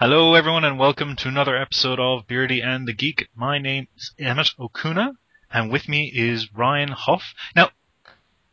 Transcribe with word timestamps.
Hello, 0.00 0.34
everyone, 0.34 0.64
and 0.64 0.78
welcome 0.78 1.16
to 1.16 1.26
another 1.26 1.56
episode 1.56 1.98
of 1.98 2.28
Beardy 2.28 2.60
and 2.60 2.86
the 2.86 2.92
Geek. 2.92 3.26
My 3.34 3.58
name 3.58 3.88
is 3.96 4.12
Emmet 4.16 4.52
Okuna, 4.56 5.14
and 5.52 5.72
with 5.72 5.88
me 5.88 6.12
is 6.14 6.54
Ryan 6.54 6.90
Huff. 6.90 7.34
Now, 7.56 7.70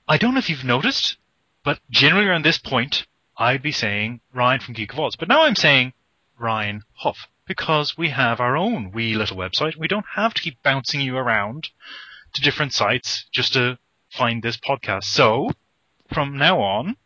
I 0.08 0.18
don't 0.18 0.34
know 0.34 0.39
if 0.39 0.49
you've 0.49 0.63
noticed, 0.63 1.17
but 1.63 1.79
generally 1.92 2.26
around 2.26 2.46
this 2.46 2.58
point, 2.58 3.06
I'd 3.38 3.62
be 3.62 3.71
saying 3.71 4.21
Ryan 4.34 4.60
from 4.60 4.74
Geek 4.74 4.94
of 4.94 4.99
Oz, 4.99 5.16
but 5.16 5.28
now 5.28 5.44
I'm 5.44 5.56
saying 5.56 5.94
Ryan 6.39 6.81
Huff 6.94 7.28
because 7.46 7.96
we 7.96 8.10
have 8.10 8.39
our 8.39 8.57
own 8.57 8.89
wee 8.92 9.13
little 9.13 9.38
website. 9.38 9.78
We 9.78 9.88
don't 9.88 10.07
have 10.16 10.34
to 10.34 10.42
keep 10.42 10.63
bouncing 10.63 11.02
you 11.02 11.16
around 11.16 11.70
to 12.34 12.42
different 12.42 12.74
sites 12.74 13.28
just 13.31 13.53
to 13.53 13.78
find 14.10 14.42
this 14.42 14.57
podcast. 14.57 15.03
So, 15.03 15.52
from 16.12 16.39
now 16.39 16.59
on, 16.59 16.98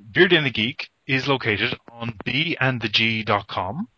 Beardy 0.00 0.36
and 0.36 0.46
the 0.46 0.50
Geek 0.50 0.88
is 1.06 1.28
located 1.28 1.78
on 1.90 2.18
bandtheg.com 2.24 3.88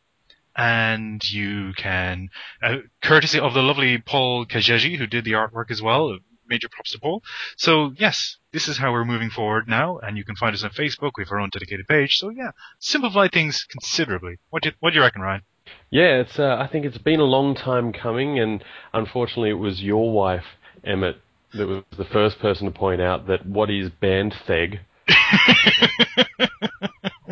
and 0.57 1.23
you 1.31 1.73
can, 1.77 2.31
uh, 2.63 2.79
courtesy 3.03 3.39
of 3.39 3.55
the 3.55 3.63
lovely 3.63 3.99
Paul 3.99 4.45
Kajeji 4.45 4.97
who 4.97 5.07
did 5.07 5.25
the 5.25 5.33
artwork 5.33 5.71
as 5.71 5.81
well, 5.81 6.19
major 6.49 6.69
props 6.69 6.93
to 6.93 6.99
Paul. 6.99 7.23
So 7.57 7.93
yes, 7.97 8.39
this 8.53 8.69
is 8.69 8.79
how 8.79 8.93
we're 8.93 9.05
moving 9.05 9.31
forward 9.31 9.69
now, 9.69 9.99
and 9.99 10.17
you 10.17 10.25
can 10.25 10.37
find 10.37 10.55
us 10.55 10.65
on 10.65 10.71
Facebook. 10.71 11.13
We 11.17 11.25
have 11.25 11.33
our 11.33 11.41
own 11.41 11.51
dedicated 11.51 11.87
page. 11.87 12.19
So 12.19 12.31
yeah, 12.31 12.51
simplify 12.79 13.29
things 13.29 13.65
considerably. 13.65 14.39
What 14.51 14.63
do 14.63 14.71
you, 14.71 14.75
what 14.81 14.91
do 14.91 14.97
you 14.97 15.03
reckon, 15.03 15.23
Ryan? 15.23 15.43
Yeah, 15.91 16.21
it's. 16.21 16.39
Uh, 16.39 16.57
I 16.59 16.67
think 16.67 16.85
it's 16.85 16.99
been 16.99 17.21
a 17.21 17.25
long 17.25 17.55
time 17.55 17.93
coming, 17.93 18.39
and 18.39 18.65
unfortunately, 18.93 19.51
it 19.51 19.55
was 19.55 19.83
your 19.83 20.11
wife, 20.11 20.45
Emmet, 20.83 21.17
that 21.55 21.67
was 21.67 21.85
the 21.97 22.05
first 22.05 22.39
person 22.39 22.67
to 22.67 22.79
point 22.79 23.01
out 23.01 23.27
that 23.27 23.47
what 23.47 23.71
is 23.71 23.91
Bandtheg. 23.91 24.81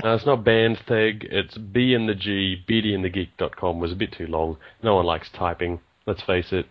no, 0.03 0.15
it's 0.15 0.27
not 0.27 0.45
band 0.45 0.79
Bandtheg. 0.87 1.25
It's 1.31 1.57
B 1.59 1.95
and 1.95 2.09
the 2.09 2.15
G. 2.15 2.63
BeardyandTheGeek.com 2.69 3.81
was 3.81 3.93
a 3.93 3.97
bit 3.97 4.13
too 4.13 4.27
long. 4.27 4.57
No 4.83 4.97
one 4.97 5.07
likes 5.07 5.29
typing. 5.31 5.81
Let's 6.07 6.23
face 6.23 6.53
it. 6.53 6.67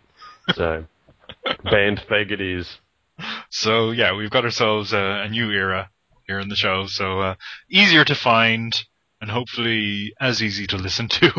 So, 0.54 0.86
band 1.64 2.04
Bandtheg 2.10 2.32
it 2.32 2.42
is. 2.42 2.80
So 3.50 3.92
yeah, 3.92 4.16
we've 4.16 4.30
got 4.30 4.44
ourselves 4.44 4.94
a, 4.94 5.24
a 5.26 5.30
new 5.30 5.50
era 5.52 5.90
here 6.28 6.40
in 6.40 6.50
the 6.50 6.56
show. 6.56 6.88
So 6.88 7.20
uh, 7.22 7.36
easier 7.70 8.04
to 8.06 8.16
find 8.16 8.74
and 9.22 9.32
hopefully 9.32 10.14
as 10.20 10.44
easy 10.44 10.68
to 10.68 10.78
listen 10.78 11.08
to. 11.08 11.32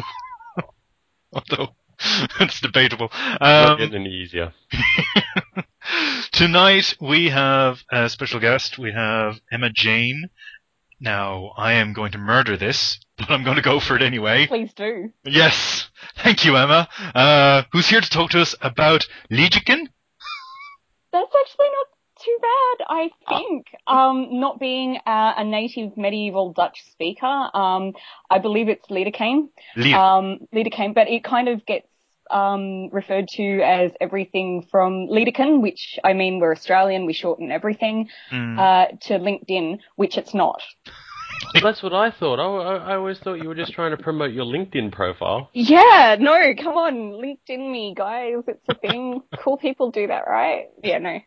Although 1.32 1.74
it's 2.40 2.60
debatable. 2.60 3.10
Um, 3.12 3.38
Not 3.40 3.78
getting 3.78 3.94
any 3.94 4.10
easier. 4.10 4.52
Tonight 6.36 6.94
we 7.00 7.30
have 7.30 7.82
a 7.90 8.08
special 8.10 8.38
guest. 8.40 8.78
We 8.78 8.92
have 8.92 9.40
Emma 9.50 9.70
Jane. 9.70 10.28
Now 11.00 11.52
I 11.56 11.72
am 11.74 11.94
going 11.94 12.12
to 12.12 12.18
murder 12.18 12.56
this, 12.56 13.00
but 13.18 13.30
I'm 13.30 13.42
going 13.42 13.56
to 13.56 13.62
go 13.62 13.80
for 13.80 13.96
it 13.96 14.02
anyway. 14.02 14.46
Please 14.46 14.72
do. 14.74 15.12
Yes, 15.24 15.88
thank 16.22 16.44
you, 16.44 16.56
Emma. 16.56 16.88
Uh, 17.14 17.62
who's 17.72 17.88
here 17.88 18.00
to 18.00 18.10
talk 18.10 18.30
to 18.30 18.40
us 18.40 18.54
about 18.60 19.06
Liegekin? 19.30 19.88
That's 21.12 21.32
actually 21.40 21.68
not 21.68 21.86
too 22.22 22.38
bad, 22.42 22.86
I 22.88 23.10
think. 23.28 23.66
Um, 23.86 24.40
not 24.40 24.60
being 24.60 24.98
uh, 25.06 25.34
a 25.38 25.44
native 25.44 25.96
medieval 25.96 26.52
Dutch 26.52 26.82
speaker, 26.92 27.26
um, 27.54 27.92
I 28.30 28.38
believe 28.38 28.68
it's 28.68 28.86
Liederkane. 28.88 29.48
Lied- 29.76 29.94
Um, 29.94 30.38
Liederkane, 30.54 30.94
but 30.94 31.08
it 31.08 31.24
kind 31.24 31.48
of 31.48 31.64
gets 31.64 31.86
um, 32.30 32.88
referred 32.90 33.28
to 33.28 33.60
as 33.62 33.92
everything 34.00 34.66
from 34.70 35.06
Liederken, 35.08 35.62
which 35.62 35.98
I 36.04 36.12
mean 36.12 36.38
we're 36.40 36.52
Australian, 36.52 37.06
we 37.06 37.12
shorten 37.12 37.50
everything, 37.50 38.08
Mm. 38.32 38.58
uh, 38.58 38.96
to 39.06 39.18
LinkedIn, 39.18 39.78
which 39.96 40.16
it's 40.18 40.34
not. 40.34 40.62
Well, 41.52 41.62
that's 41.62 41.82
what 41.82 41.92
I 41.92 42.10
thought. 42.10 42.40
I, 42.40 42.44
I, 42.44 42.92
I 42.92 42.96
always 42.96 43.18
thought 43.18 43.34
you 43.34 43.48
were 43.48 43.54
just 43.54 43.72
trying 43.72 43.90
to 43.94 44.02
promote 44.02 44.32
your 44.32 44.46
LinkedIn 44.46 44.90
profile. 44.90 45.50
Yeah, 45.52 46.16
no, 46.18 46.54
come 46.54 46.74
on, 46.74 46.94
LinkedIn 47.22 47.70
me, 47.70 47.94
guys. 47.94 48.42
It's 48.48 48.64
a 48.68 48.74
thing. 48.74 49.20
cool 49.40 49.56
people 49.58 49.90
do 49.90 50.06
that, 50.06 50.24
right? 50.26 50.68
Yeah, 50.82 50.98
no. 50.98 51.20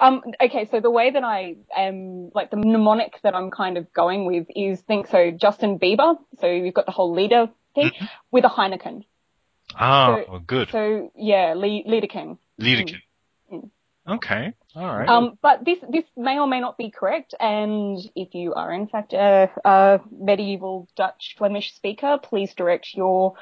Um, 0.00 0.22
okay, 0.42 0.68
so 0.70 0.80
the 0.80 0.90
way 0.90 1.10
that 1.10 1.22
I 1.22 1.56
am, 1.76 2.30
like 2.34 2.50
the 2.50 2.56
mnemonic 2.56 3.20
that 3.24 3.34
I'm 3.34 3.50
kind 3.50 3.76
of 3.76 3.92
going 3.92 4.24
with 4.26 4.46
is 4.56 4.80
think 4.80 5.06
so 5.08 5.30
Justin 5.30 5.78
Bieber. 5.78 6.16
So 6.40 6.46
you've 6.46 6.74
got 6.74 6.86
the 6.86 6.92
whole 6.92 7.12
leader 7.12 7.50
thing 7.74 7.90
Mhm. 7.90 8.08
with 8.30 8.44
a 8.44 8.48
Heineken. 8.48 9.04
Ah, 9.78 10.22
so- 10.26 10.38
good. 10.40 10.70
So 10.70 11.10
yeah, 11.16 11.54
Le- 11.56 11.86
Leader 11.86 12.06
King. 12.06 12.38
Liedekin. 12.60 13.00
Mm. 13.52 13.70
Okay, 14.08 14.52
all 14.74 14.98
right. 14.98 15.08
Um, 15.08 15.38
but 15.42 15.64
this 15.64 15.78
this 15.88 16.04
may 16.16 16.38
or 16.38 16.46
may 16.46 16.60
not 16.60 16.76
be 16.76 16.90
correct, 16.90 17.34
and 17.38 17.98
if 18.16 18.34
you 18.34 18.52
are 18.54 18.72
in 18.72 18.88
fact 18.88 19.12
a, 19.12 19.48
a 19.64 20.00
medieval 20.10 20.88
Dutch 20.96 21.36
Flemish 21.38 21.74
speaker, 21.74 22.18
please 22.20 22.52
direct 22.54 22.88
your 22.94 23.34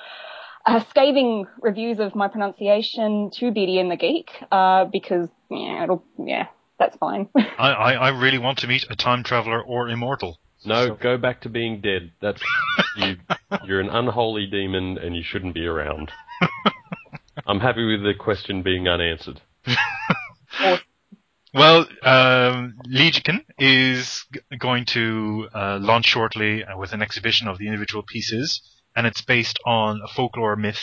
uh, 0.66 0.84
scathing 0.90 1.46
reviews 1.60 1.98
of 1.98 2.14
my 2.14 2.28
pronunciation 2.28 3.30
to 3.34 3.50
Beardy 3.50 3.78
and 3.78 3.90
the 3.90 3.96
Geek, 3.96 4.30
uh, 4.52 4.84
because 4.84 5.28
yeah, 5.50 5.84
it'll 5.84 6.04
yeah, 6.18 6.48
that's 6.78 6.96
fine. 6.98 7.28
I, 7.36 7.70
I, 7.70 7.92
I 7.92 8.08
really 8.20 8.38
want 8.38 8.58
to 8.58 8.66
meet 8.66 8.84
a 8.90 8.96
time 8.96 9.22
traveler 9.22 9.62
or 9.62 9.88
immortal. 9.88 10.38
No, 10.64 10.88
So- 10.88 10.94
go 10.96 11.16
back 11.18 11.40
to 11.42 11.48
being 11.48 11.80
dead. 11.80 12.12
That's 12.20 12.42
you. 12.96 13.16
You're 13.64 13.80
an 13.80 13.88
unholy 13.88 14.46
demon, 14.46 14.98
and 14.98 15.16
you 15.16 15.22
shouldn't 15.22 15.54
be 15.54 15.66
around. 15.66 16.10
I'm 17.46 17.60
happy 17.60 17.84
with 17.84 18.02
the 18.02 18.14
question 18.18 18.62
being 18.62 18.86
unanswered. 18.88 19.40
Well, 21.52 21.80
um, 22.04 22.74
Liedekijn 22.86 23.44
is 23.58 24.24
g- 24.32 24.40
going 24.56 24.84
to 24.86 25.48
uh, 25.52 25.78
launch 25.80 26.06
shortly 26.06 26.62
uh, 26.64 26.78
with 26.78 26.92
an 26.92 27.02
exhibition 27.02 27.48
of 27.48 27.58
the 27.58 27.66
individual 27.66 28.04
pieces, 28.04 28.62
and 28.94 29.04
it's 29.04 29.22
based 29.22 29.58
on 29.66 30.00
a 30.04 30.06
folklore 30.06 30.54
myth 30.54 30.80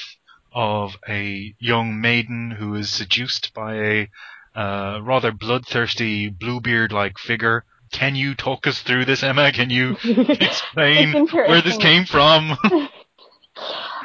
of 0.52 0.98
a 1.08 1.56
young 1.60 2.02
maiden 2.02 2.52
who 2.52 2.76
is 2.76 2.90
seduced 2.92 3.54
by 3.54 3.76
a 3.76 4.10
uh, 4.56 5.00
rather 5.04 5.32
bloodthirsty 5.32 6.28
Bluebeard-like 6.28 7.18
figure. 7.18 7.64
Can 7.92 8.16
you 8.16 8.36
talk 8.36 8.68
us 8.68 8.82
through 8.82 9.06
this, 9.06 9.24
Emma? 9.24 9.52
Can 9.52 9.70
you 9.70 9.98
explain 10.04 11.28
where 11.28 11.62
this 11.62 11.78
came 11.78 12.06
from? 12.06 12.58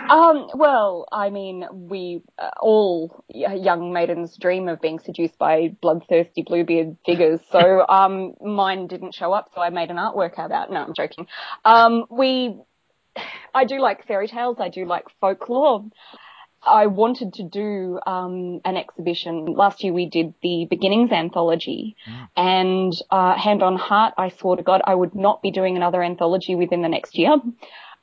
Um, 0.08 0.48
well, 0.54 1.06
I 1.12 1.30
mean, 1.30 1.64
we 1.70 2.22
uh, 2.38 2.50
all 2.60 3.24
young 3.28 3.92
maidens 3.92 4.36
dream 4.36 4.68
of 4.68 4.80
being 4.80 4.98
seduced 4.98 5.38
by 5.38 5.76
bloodthirsty 5.80 6.42
bluebeard 6.42 6.96
figures. 7.06 7.40
So, 7.50 7.86
um, 7.88 8.34
mine 8.40 8.88
didn't 8.88 9.14
show 9.14 9.32
up, 9.32 9.50
so 9.54 9.60
I 9.60 9.70
made 9.70 9.90
an 9.90 9.96
artwork 9.96 10.38
out 10.38 10.46
of 10.46 10.50
that. 10.50 10.70
No, 10.70 10.82
I'm 10.82 10.94
joking. 10.94 11.28
Um, 11.64 12.06
we, 12.10 12.58
I 13.54 13.64
do 13.64 13.80
like 13.80 14.06
fairy 14.06 14.26
tales. 14.26 14.56
I 14.58 14.70
do 14.70 14.84
like 14.86 15.04
folklore. 15.20 15.84
I 16.64 16.86
wanted 16.86 17.34
to 17.34 17.42
do 17.42 17.98
um, 18.06 18.60
an 18.64 18.76
exhibition. 18.76 19.46
Last 19.46 19.82
year 19.82 19.92
we 19.92 20.06
did 20.08 20.34
the 20.42 20.66
Beginnings 20.70 21.10
anthology, 21.10 21.96
and 22.36 22.92
uh, 23.10 23.36
hand 23.36 23.62
on 23.62 23.76
heart, 23.76 24.14
I 24.16 24.28
swore 24.28 24.56
to 24.56 24.62
God 24.62 24.80
I 24.84 24.94
would 24.94 25.14
not 25.14 25.42
be 25.42 25.50
doing 25.50 25.76
another 25.76 26.02
anthology 26.02 26.54
within 26.54 26.82
the 26.82 26.88
next 26.88 27.18
year. 27.18 27.32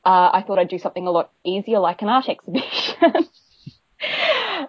Uh, 0.06 0.30
I 0.34 0.44
thought 0.46 0.60
I'd 0.60 0.70
do 0.70 0.80
something 0.80 1.08
a 1.08 1.12
lot 1.12 1.32
easier, 1.44 1.80
like 1.80 2.02
an 2.02 2.10
art 2.10 2.30
exhibition. 2.30 2.96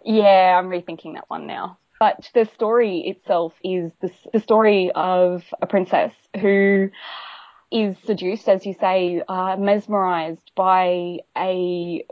yeah, 0.04 0.58
I'm 0.58 0.68
rethinking 0.68 1.14
that 1.14 1.24
one 1.28 1.46
now. 1.46 1.78
But 1.98 2.30
the 2.32 2.46
story 2.54 3.00
itself 3.00 3.52
is 3.62 3.92
the, 4.00 4.10
the 4.32 4.40
story 4.40 4.90
of 4.94 5.44
a 5.60 5.66
princess 5.66 6.12
who 6.40 6.90
is 7.70 7.96
seduced, 8.04 8.48
as 8.48 8.64
you 8.64 8.74
say, 8.80 9.22
uh, 9.28 9.56
mesmerized 9.58 10.50
by 10.56 11.18
a 11.36 12.04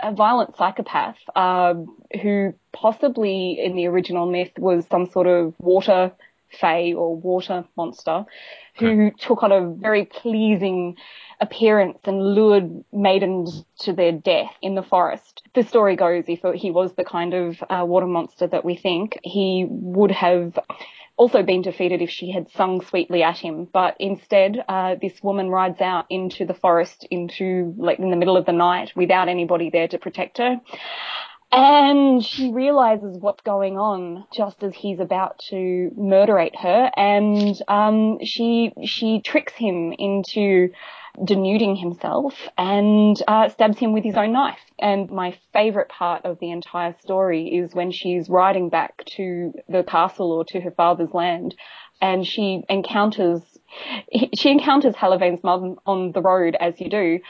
a 0.00 0.12
violent 0.12 0.56
psychopath 0.56 1.16
um, 1.36 1.96
who 2.22 2.54
possibly 2.72 3.58
in 3.62 3.76
the 3.76 3.86
original 3.86 4.26
myth 4.30 4.52
was 4.58 4.86
some 4.90 5.06
sort 5.10 5.26
of 5.26 5.54
water 5.58 6.12
fae 6.60 6.92
or 6.92 7.16
water 7.16 7.64
monster 7.76 8.24
who 8.76 9.10
took 9.18 9.42
on 9.42 9.52
a 9.52 9.70
very 9.80 10.04
pleasing 10.04 10.96
appearance 11.40 11.98
and 12.04 12.34
lured 12.34 12.84
maidens 12.92 13.64
to 13.78 13.92
their 13.92 14.12
death 14.12 14.52
in 14.62 14.74
the 14.74 14.82
forest. 14.82 15.42
The 15.54 15.62
story 15.62 15.96
goes 15.96 16.24
if 16.28 16.40
he 16.54 16.70
was 16.70 16.92
the 16.94 17.04
kind 17.04 17.34
of 17.34 17.62
uh, 17.68 17.84
water 17.84 18.06
monster 18.06 18.46
that 18.46 18.64
we 18.64 18.76
think, 18.76 19.18
he 19.22 19.66
would 19.68 20.10
have 20.10 20.58
also 21.16 21.42
been 21.42 21.62
defeated 21.62 22.02
if 22.02 22.10
she 22.10 22.30
had 22.30 22.50
sung 22.52 22.84
sweetly 22.84 23.22
at 23.22 23.38
him. 23.38 23.68
But 23.72 23.96
instead, 24.00 24.64
uh, 24.68 24.96
this 25.00 25.22
woman 25.22 25.48
rides 25.48 25.80
out 25.80 26.06
into 26.10 26.44
the 26.44 26.54
forest 26.54 27.06
into 27.10 27.74
like 27.76 27.98
in 27.98 28.10
the 28.10 28.16
middle 28.16 28.36
of 28.36 28.46
the 28.46 28.52
night 28.52 28.92
without 28.96 29.28
anybody 29.28 29.70
there 29.70 29.88
to 29.88 29.98
protect 29.98 30.38
her. 30.38 30.60
And 31.52 32.24
she 32.24 32.50
realizes 32.52 33.18
what's 33.20 33.42
going 33.42 33.78
on 33.78 34.26
just 34.34 34.64
as 34.64 34.74
he's 34.74 34.98
about 34.98 35.38
to 35.50 35.92
murderate 35.96 36.56
her, 36.56 36.90
and 36.96 37.56
um, 37.68 38.18
she 38.24 38.72
she 38.84 39.20
tricks 39.20 39.52
him 39.52 39.92
into 39.96 40.70
denuding 41.22 41.76
himself 41.76 42.34
and 42.58 43.22
uh, 43.28 43.48
stabs 43.48 43.78
him 43.78 43.92
with 43.92 44.04
his 44.04 44.16
own 44.16 44.32
knife. 44.32 44.58
And 44.78 45.10
my 45.10 45.38
favorite 45.52 45.88
part 45.88 46.24
of 46.24 46.38
the 46.40 46.50
entire 46.50 46.94
story 47.00 47.48
is 47.48 47.74
when 47.74 47.92
she's 47.92 48.28
riding 48.28 48.68
back 48.68 49.04
to 49.16 49.52
the 49.68 49.84
castle 49.84 50.32
or 50.32 50.44
to 50.46 50.60
her 50.60 50.70
father's 50.72 51.12
land, 51.12 51.54
and 52.00 52.26
she 52.26 52.64
encounters 52.68 53.40
he- 54.08 54.30
she 54.34 54.50
encounters 54.50 54.94
Halewijn's 54.94 55.42
mum 55.42 55.78
on 55.86 56.12
the 56.12 56.22
road, 56.22 56.56
as 56.58 56.80
you 56.80 56.88
do, 56.88 57.20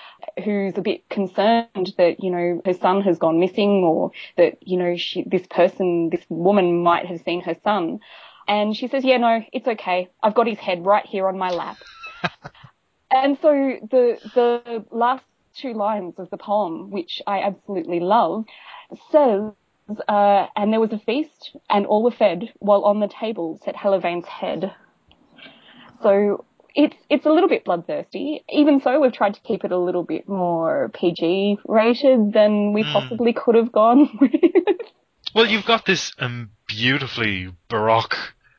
who's 0.44 0.76
a 0.76 0.82
bit 0.82 1.08
concerned 1.08 1.94
that, 1.96 2.22
you 2.22 2.30
know, 2.30 2.60
her 2.64 2.74
son 2.74 3.02
has 3.02 3.18
gone 3.18 3.40
missing 3.40 3.82
or 3.84 4.10
that, 4.36 4.58
you 4.60 4.76
know, 4.76 4.96
she, 4.96 5.22
this 5.24 5.46
person, 5.46 6.10
this 6.10 6.24
woman 6.28 6.82
might 6.82 7.06
have 7.06 7.20
seen 7.22 7.40
her 7.42 7.56
son. 7.64 8.00
And 8.46 8.76
she 8.76 8.88
says, 8.88 9.04
yeah, 9.04 9.16
no, 9.16 9.42
it's 9.52 9.66
okay. 9.66 10.10
I've 10.22 10.34
got 10.34 10.46
his 10.46 10.58
head 10.58 10.84
right 10.84 11.06
here 11.06 11.28
on 11.28 11.38
my 11.38 11.50
lap. 11.50 11.78
and 13.14 13.38
so 13.40 13.50
the, 13.90 14.18
the 14.34 14.84
last 14.90 15.24
two 15.56 15.72
lines 15.72 16.14
of 16.18 16.30
the 16.30 16.36
poem, 16.36 16.90
which 16.90 17.22
I 17.26 17.40
absolutely 17.42 18.00
love, 18.00 18.44
says, 19.12 19.52
uh, 20.08 20.46
and 20.56 20.72
there 20.72 20.80
was 20.80 20.92
a 20.92 20.98
feast, 20.98 21.56
and 21.70 21.86
all 21.86 22.02
were 22.02 22.10
fed, 22.10 22.52
while 22.58 22.84
on 22.84 23.00
the 23.00 23.08
table 23.08 23.60
sat 23.64 23.76
Halewijn's 23.76 24.26
head. 24.26 24.74
So 26.02 26.44
it's 26.74 26.96
it's 27.08 27.26
a 27.26 27.30
little 27.30 27.48
bit 27.48 27.64
bloodthirsty. 27.64 28.44
Even 28.50 28.80
so, 28.80 29.00
we've 29.00 29.12
tried 29.12 29.34
to 29.34 29.40
keep 29.42 29.64
it 29.64 29.72
a 29.72 29.78
little 29.78 30.02
bit 30.02 30.28
more 30.28 30.90
PG 30.94 31.58
rated 31.68 32.32
than 32.32 32.72
we 32.72 32.84
Mm. 32.84 32.92
possibly 32.92 33.32
could 33.32 33.54
have 33.54 33.72
gone 33.72 34.10
with. 34.20 34.32
Well, 35.34 35.46
you've 35.46 35.66
got 35.66 35.86
this 35.86 36.12
um, 36.18 36.50
beautifully 36.68 37.52
baroque 37.68 38.16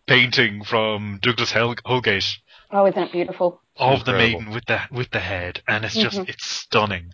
painting 0.08 0.64
from 0.64 1.20
Douglas 1.22 1.52
Holgate 1.52 2.40
oh, 2.72 2.86
isn't 2.88 3.02
it 3.04 3.12
beautiful? 3.12 3.62
of 3.78 4.06
the 4.06 4.14
maiden 4.14 4.52
with 4.52 4.66
the 4.66 4.80
with 4.92 5.10
the 5.12 5.20
head, 5.20 5.62
and 5.68 5.84
it's 5.84 5.96
just 5.96 6.18
Mhm. 6.18 6.30
it's 6.30 6.46
stunning. 6.46 7.14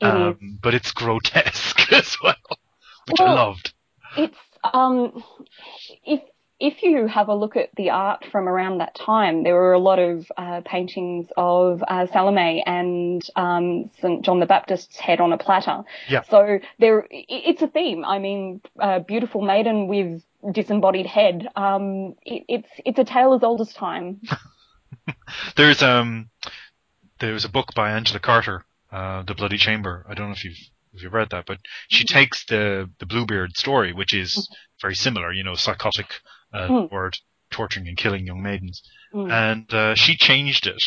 It 0.00 0.06
is. 0.06 0.12
um, 0.12 0.58
but 0.60 0.74
it's 0.74 0.90
grotesque 0.92 1.92
as 1.92 2.16
well, 2.22 2.34
which 3.06 3.20
I 3.20 3.32
loved. 3.32 3.72
It's 4.16 4.36
um, 4.64 5.22
if 6.04 6.20
if 6.58 6.82
you 6.82 7.06
have 7.08 7.28
a 7.28 7.34
look 7.34 7.56
at 7.56 7.70
the 7.76 7.90
art 7.90 8.24
from 8.30 8.48
around 8.48 8.78
that 8.78 8.94
time, 8.94 9.42
there 9.42 9.54
were 9.54 9.72
a 9.72 9.78
lot 9.80 9.98
of 9.98 10.30
uh, 10.36 10.60
paintings 10.64 11.26
of 11.36 11.82
uh, 11.86 12.06
Salome 12.12 12.62
and 12.66 13.20
um, 13.34 13.90
St 14.00 14.24
John 14.24 14.38
the 14.40 14.46
Baptist's 14.46 14.96
head 14.98 15.20
on 15.20 15.32
a 15.32 15.38
platter. 15.38 15.82
Yeah. 16.08 16.22
So 16.22 16.58
there, 16.78 17.06
it's 17.10 17.62
a 17.62 17.68
theme. 17.68 18.04
I 18.04 18.18
mean, 18.20 18.60
uh, 18.78 19.00
beautiful 19.00 19.40
maiden 19.42 19.88
with 19.88 20.22
disembodied 20.52 21.06
head. 21.06 21.48
Um, 21.56 22.14
it, 22.24 22.44
it's 22.48 22.68
it's 22.84 22.98
a 22.98 23.04
tale 23.04 23.34
as 23.34 23.42
old 23.42 23.60
as 23.60 23.72
time. 23.72 24.20
There's 25.56 25.82
um 25.82 26.30
there's 27.18 27.44
a 27.44 27.48
book 27.48 27.68
by 27.74 27.92
Angela 27.92 28.18
Carter, 28.20 28.64
uh, 28.90 29.22
The 29.22 29.34
Bloody 29.34 29.56
Chamber. 29.58 30.04
I 30.08 30.14
don't 30.14 30.28
know 30.28 30.32
if 30.34 30.44
you've 30.44 30.58
if 30.94 31.02
you've 31.02 31.12
read 31.12 31.30
that, 31.30 31.46
but 31.46 31.58
she 31.88 32.04
Mm-hmm. 32.04 32.14
takes 32.18 32.44
the 32.46 32.90
the 32.98 33.06
Bluebeard 33.06 33.56
story, 33.56 33.92
which 33.92 34.12
is 34.14 34.48
very 34.80 34.94
similar, 34.94 35.32
you 35.32 35.44
know, 35.44 35.54
psychotic 35.54 36.20
uh, 36.52 36.68
Mm. 36.68 36.90
word 36.92 37.16
torturing 37.50 37.88
and 37.88 37.96
killing 37.96 38.26
young 38.26 38.42
maidens, 38.42 38.82
Mm. 39.14 39.30
and 39.30 39.74
uh, 39.74 39.94
she 39.94 40.16
changed 40.16 40.66
it 40.66 40.82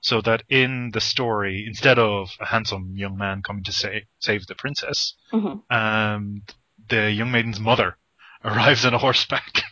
so 0.00 0.20
that 0.22 0.42
in 0.48 0.90
the 0.92 1.00
story, 1.00 1.64
instead 1.66 1.98
of 1.98 2.28
a 2.40 2.46
handsome 2.46 2.92
young 2.96 3.16
man 3.16 3.42
coming 3.42 3.64
to 3.64 3.72
sa- 3.72 4.00
save 4.20 4.46
the 4.46 4.54
princess, 4.54 5.14
Mhm. 5.32 5.62
um, 5.70 6.42
the 6.88 7.10
young 7.10 7.30
maiden's 7.32 7.58
mother 7.60 7.96
arrives 8.44 8.84
on 8.84 8.94
a 8.94 8.98
horseback 8.98 9.62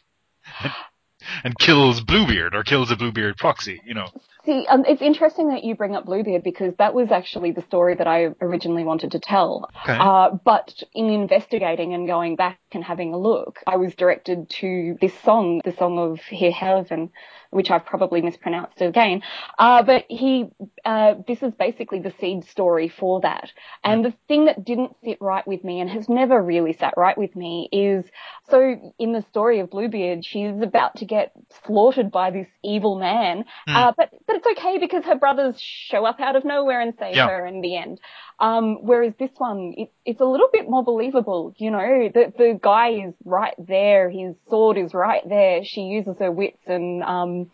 and, 1.43 1.59
kills 1.59 2.01
Bluebeard 2.01 2.55
or 2.55 2.63
kills 2.63 2.91
a 2.91 2.97
Bluebeard 2.97 3.37
proxy. 3.37 3.81
You 3.85 3.95
know, 3.95 4.07
See, 4.45 4.67
um, 4.69 4.85
it's 4.87 5.01
interesting 5.01 5.49
that 5.49 5.65
you 5.65 5.75
bring 5.75 5.97
up 5.97 6.05
Bluebeard 6.05 6.43
because 6.43 6.75
that 6.79 6.93
was 6.93 7.11
actually 7.11 7.53
the 7.53 7.63
story 7.63 7.95
that 7.95 8.07
I 8.07 8.29
originally 8.43 8.85
wanted 8.85 9.13
to 9.13 9.19
tell. 9.19 9.71
okay, 9.85 9.97
Uh, 9.99 10.31
but 10.45 10.71
in 10.95 11.09
investigating 11.09 11.95
and 11.95 12.07
going 12.07 12.37
back 12.37 12.59
and 12.75 12.85
having 12.85 13.13
a 13.15 13.19
look, 13.19 13.61
I 13.67 13.77
was 13.77 13.95
directed 13.95 14.49
to 14.61 14.97
this 15.01 15.13
song, 15.25 15.61
the 15.65 15.73
song 15.77 15.99
of 15.99 16.21
Heer 16.21 16.53
Halewijn, 16.53 17.11
which 17.51 17.71
I've 17.71 17.87
probably 17.87 18.21
mispronounced 18.21 18.81
again. 18.81 19.23
Uh, 19.59 19.83
but 19.83 20.05
he, 20.09 20.47
uh, 20.85 21.15
this 21.27 21.43
is 21.43 21.53
basically 21.55 22.01
the 22.01 22.13
seed 22.21 22.45
story 22.49 22.89
for 22.89 23.21
that. 23.21 23.51
And 23.85 24.05
the 24.05 24.15
thing 24.29 24.47
that 24.47 24.65
didn't 24.65 24.97
sit 25.05 25.19
right 25.21 25.47
with 25.47 25.63
me 25.63 25.81
and 25.81 25.89
has 25.91 26.09
never 26.09 26.43
really 26.43 26.73
sat 26.73 26.95
right 26.97 27.17
with 27.17 27.35
me 27.37 27.69
is, 27.73 28.05
so 28.51 28.93
in 28.99 29.13
the 29.13 29.25
story 29.31 29.61
of 29.61 29.71
Bluebeard, 29.71 30.25
she's 30.25 30.61
about 30.61 30.97
to 30.97 31.05
get 31.05 31.33
slaughtered 31.65 32.11
by 32.11 32.31
this 32.31 32.49
evil 32.63 32.99
man. 32.99 33.45
Hmm. 33.69 33.77
Uh, 33.77 33.93
but, 33.97 34.11
but 34.27 34.37
it's 34.37 34.47
okay 34.59 34.79
because 34.79 35.05
her 35.05 35.17
brothers 35.17 35.61
show 35.61 36.05
up 36.05 36.21
out 36.21 36.37
of 36.37 36.45
nowhere 36.45 36.81
and 36.81 36.95
save 36.99 37.15
Yeah. 37.17 37.29
her 37.29 37.47
in 37.47 37.61
the 37.61 37.77
end. 37.77 38.01
Um, 38.39 38.79
whereas 38.83 39.15
this 39.19 39.31
one, 39.39 39.75
it, 39.77 39.93
it's 40.05 40.21
a 40.21 40.25
little 40.25 40.49
bit 40.53 40.69
more 40.69 40.83
believable. 40.83 41.55
You 41.57 41.71
know, 41.71 42.11
the 42.13 42.33
the 42.37 42.59
guy 42.61 43.07
is 43.07 43.15
right 43.25 43.55
there. 43.59 44.11
His 44.11 44.35
sword 44.49 44.77
is 44.77 44.93
right 44.93 45.27
there. 45.29 45.65
She 45.65 45.83
uses 45.83 46.17
her 46.19 46.33
wits 46.33 46.63
and 46.67 47.03
um, 47.03 47.51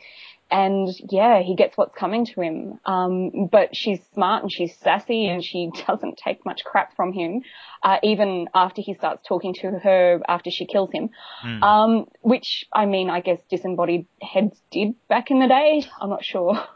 and 0.50 0.88
yeah, 1.11 1.43
he 1.43 1.55
gets 1.55 1.77
what's 1.77 1.94
coming 1.94 2.27
to 2.27 2.41
him. 2.41 2.81
Um, 2.85 3.49
but 3.50 3.77
she's 3.77 4.00
smart 4.15 4.43
and 4.43 4.53
she's 4.53 4.75
sassy 4.77 5.27
and 5.27 5.44
she 5.44 5.71
doesn't 5.87 6.17
take 6.17 6.44
much 6.44 6.65
crap 6.65 6.97
from 6.97 7.12
him, 7.12 7.43
uh, 7.82 7.99
even 8.03 8.49
after 8.55 8.82
he 8.82 8.94
starts 8.94 9.27
talking 9.27 9.55
to 9.61 9.71
her 9.71 10.21
after 10.27 10.50
she 10.50 10.67
kills 10.67 10.91
him. 10.93 11.11
Hmm. 11.43 11.62
Um, 11.62 12.06
which 12.23 12.67
I 12.73 12.87
mean, 12.87 13.11
I 13.11 13.21
guess 13.21 13.38
disembodied 13.49 14.06
heads 14.21 14.61
did 14.71 14.94
back 15.09 15.31
in 15.31 15.38
the 15.38 15.49
day. 15.49 15.85
I'm 16.00 16.11
not 16.11 16.25
sure. 16.25 16.61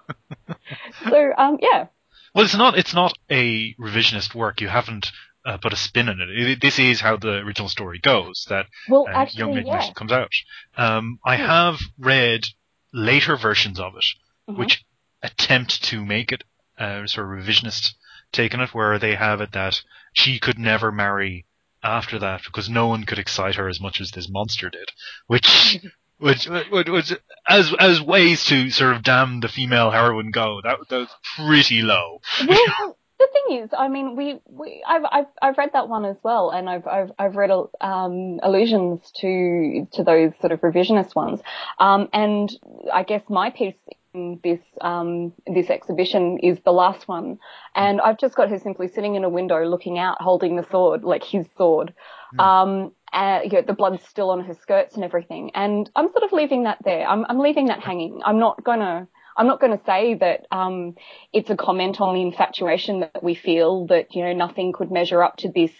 so 1.09 1.33
um, 1.37 1.59
yeah. 1.61 1.87
Well, 2.35 2.45
it's 2.45 2.57
not. 2.57 2.77
It's 2.77 2.95
not 2.95 3.13
a 3.31 3.75
revisionist 3.75 4.35
work. 4.35 4.61
You 4.61 4.69
haven't 4.69 5.11
uh, 5.47 5.59
put 5.59 5.73
a 5.73 5.77
spin 5.77 6.09
on 6.09 6.21
it. 6.21 6.31
it. 6.31 6.61
This 6.61 6.79
is 6.79 7.01
how 7.01 7.17
the 7.17 7.39
original 7.39 7.69
story 7.69 7.99
goes. 8.01 8.47
That 8.49 8.67
Well, 8.89 9.07
uh, 9.09 9.13
actually, 9.13 9.39
Young 9.39 9.55
Maiden 9.55 9.73
yeah. 9.73 9.93
comes 9.95 10.11
out. 10.13 10.31
Um, 10.77 11.19
I 11.25 11.37
Hmm. 11.37 11.43
have 11.47 11.79
read 11.99 12.47
later 12.93 13.37
versions 13.37 13.79
of 13.79 13.95
it, 13.97 14.05
Mhm. 14.53 14.57
which 14.57 14.85
attempt 15.23 15.83
to 15.85 16.05
make 16.05 16.33
it 16.33 16.45
uh, 16.79 17.07
sort 17.07 17.27
of 17.39 17.45
revisionist 17.45 17.95
take 18.33 18.53
on 18.53 18.61
it, 18.61 18.75
where 18.75 18.99
they 18.99 19.15
have 19.15 19.41
it 19.41 19.53
that 19.53 19.81
she 20.13 20.41
could 20.41 20.59
never 20.59 20.91
marry 20.91 21.45
after 21.85 22.19
that 22.19 22.43
because 22.45 22.69
no 22.69 22.89
one 22.89 23.05
could 23.05 23.19
excite 23.19 23.55
her 23.55 23.69
as 23.69 23.81
much 23.81 24.01
as 24.01 24.11
this 24.11 24.29
monster 24.29 24.71
did, 24.71 24.91
which. 25.29 25.79
Which, 26.25 26.49
which, 26.49 26.89
which, 26.89 27.13
as 27.47 27.75
as 27.79 28.01
ways 28.01 28.47
to 28.47 28.71
sort 28.71 28.97
of 28.97 29.03
damn 29.03 29.41
the 29.41 29.49
female 29.49 29.91
heroine 29.91 30.31
go, 30.31 30.63
that, 30.63 30.79
that 30.89 30.97
was 30.97 31.15
pretty 31.37 31.83
low. 31.83 32.23
well, 32.49 32.97
the 33.19 33.29
thing 33.31 33.63
is, 33.63 33.71
I 33.77 33.89
mean, 33.89 34.17
we, 34.17 34.41
we 34.47 34.83
I've, 34.89 35.03
I've 35.05 35.27
I've 35.43 35.59
read 35.59 35.71
that 35.75 35.91
one 35.91 36.07
as 36.07 36.17
well, 36.23 36.49
and 36.49 36.71
I've 36.71 36.87
I've 36.87 37.13
I've 37.19 37.37
read 37.37 37.51
um, 37.83 38.41
allusions 38.43 39.01
to 39.17 39.87
to 39.93 40.03
those 40.03 40.33
sort 40.41 40.53
of 40.53 40.63
revisionist 40.63 41.15
ones. 41.15 41.41
Um, 41.79 42.09
and 42.15 42.51
I 42.91 43.03
guess 43.03 43.23
my 43.29 43.51
piece 43.51 43.77
in 44.15 44.41
this 44.43 44.61
um 44.81 45.35
this 45.47 45.69
exhibition 45.69 46.39
is 46.39 46.59
the 46.65 46.73
last 46.73 47.07
one, 47.07 47.39
and 47.75 48.01
I've 48.01 48.19
just 48.19 48.35
got 48.35 48.49
her 48.49 48.59
simply 48.59 48.89
sitting 48.89 49.15
in 49.15 49.25
a 49.25 49.29
window 49.29 49.63
looking 49.67 49.99
out, 49.99 50.23
holding 50.23 50.57
the 50.57 50.67
sword, 50.71 51.05
like 51.05 51.23
his 51.23 51.47
sword. 51.59 51.93
Um, 52.39 52.93
uh, 53.15 53.41
you 53.45 53.51
know, 53.51 53.63
the 53.63 53.73
blood's 53.73 54.03
still 54.09 54.31
on 54.31 54.45
her 54.45 54.55
skirts 54.55 54.97
and 54.97 55.05
everything, 55.05 55.53
and 55.55 55.89
I'm 55.95 56.11
sort 56.11 56.25
of 56.25 56.33
leaving 56.33 56.65
that 56.65 56.79
there. 56.85 57.07
I'm 57.07 57.25
I'm 57.29 57.39
leaving 57.39 57.67
that 57.67 57.81
hanging. 57.81 58.21
I'm 58.25 58.39
not 58.39 58.63
gonna. 58.65 59.09
I'm 59.37 59.49
not 59.49 59.61
going 59.61 59.77
to 59.77 59.85
say 59.85 60.15
that 60.15 60.47
um, 60.53 60.95
it's 61.33 61.51
a 61.51 61.57
comment 61.57 62.01
on 62.01 62.15
the 62.15 62.23
infatuation 62.23 63.01
that 63.01 63.21
we 63.21 63.35
feel 63.35 63.87
that 63.87 64.15
you 64.15 64.25
know 64.25 64.33
nothing 64.33 64.73
could 64.73 64.93
measure 64.93 65.23
up 65.23 65.37
to 65.39 65.49
this 65.49 65.73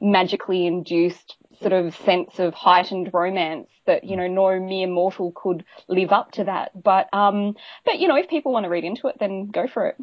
magically 0.00 0.66
induced 0.66 1.36
sort 1.60 1.72
of 1.72 1.94
sense 2.04 2.38
of 2.38 2.54
heightened 2.54 3.10
romance 3.12 3.68
that 3.86 4.04
you 4.04 4.16
know 4.16 4.28
no 4.28 4.58
mere 4.60 4.86
mortal 4.86 5.32
could 5.34 5.64
live 5.88 6.12
up 6.12 6.32
to 6.32 6.44
that. 6.44 6.70
But 6.82 7.12
um, 7.14 7.56
but 7.84 7.98
you 7.98 8.08
know 8.08 8.16
if 8.16 8.28
people 8.28 8.52
want 8.52 8.64
to 8.64 8.70
read 8.70 8.84
into 8.84 9.08
it, 9.08 9.16
then 9.18 9.50
go 9.50 9.66
for 9.66 9.88
it. 9.88 9.96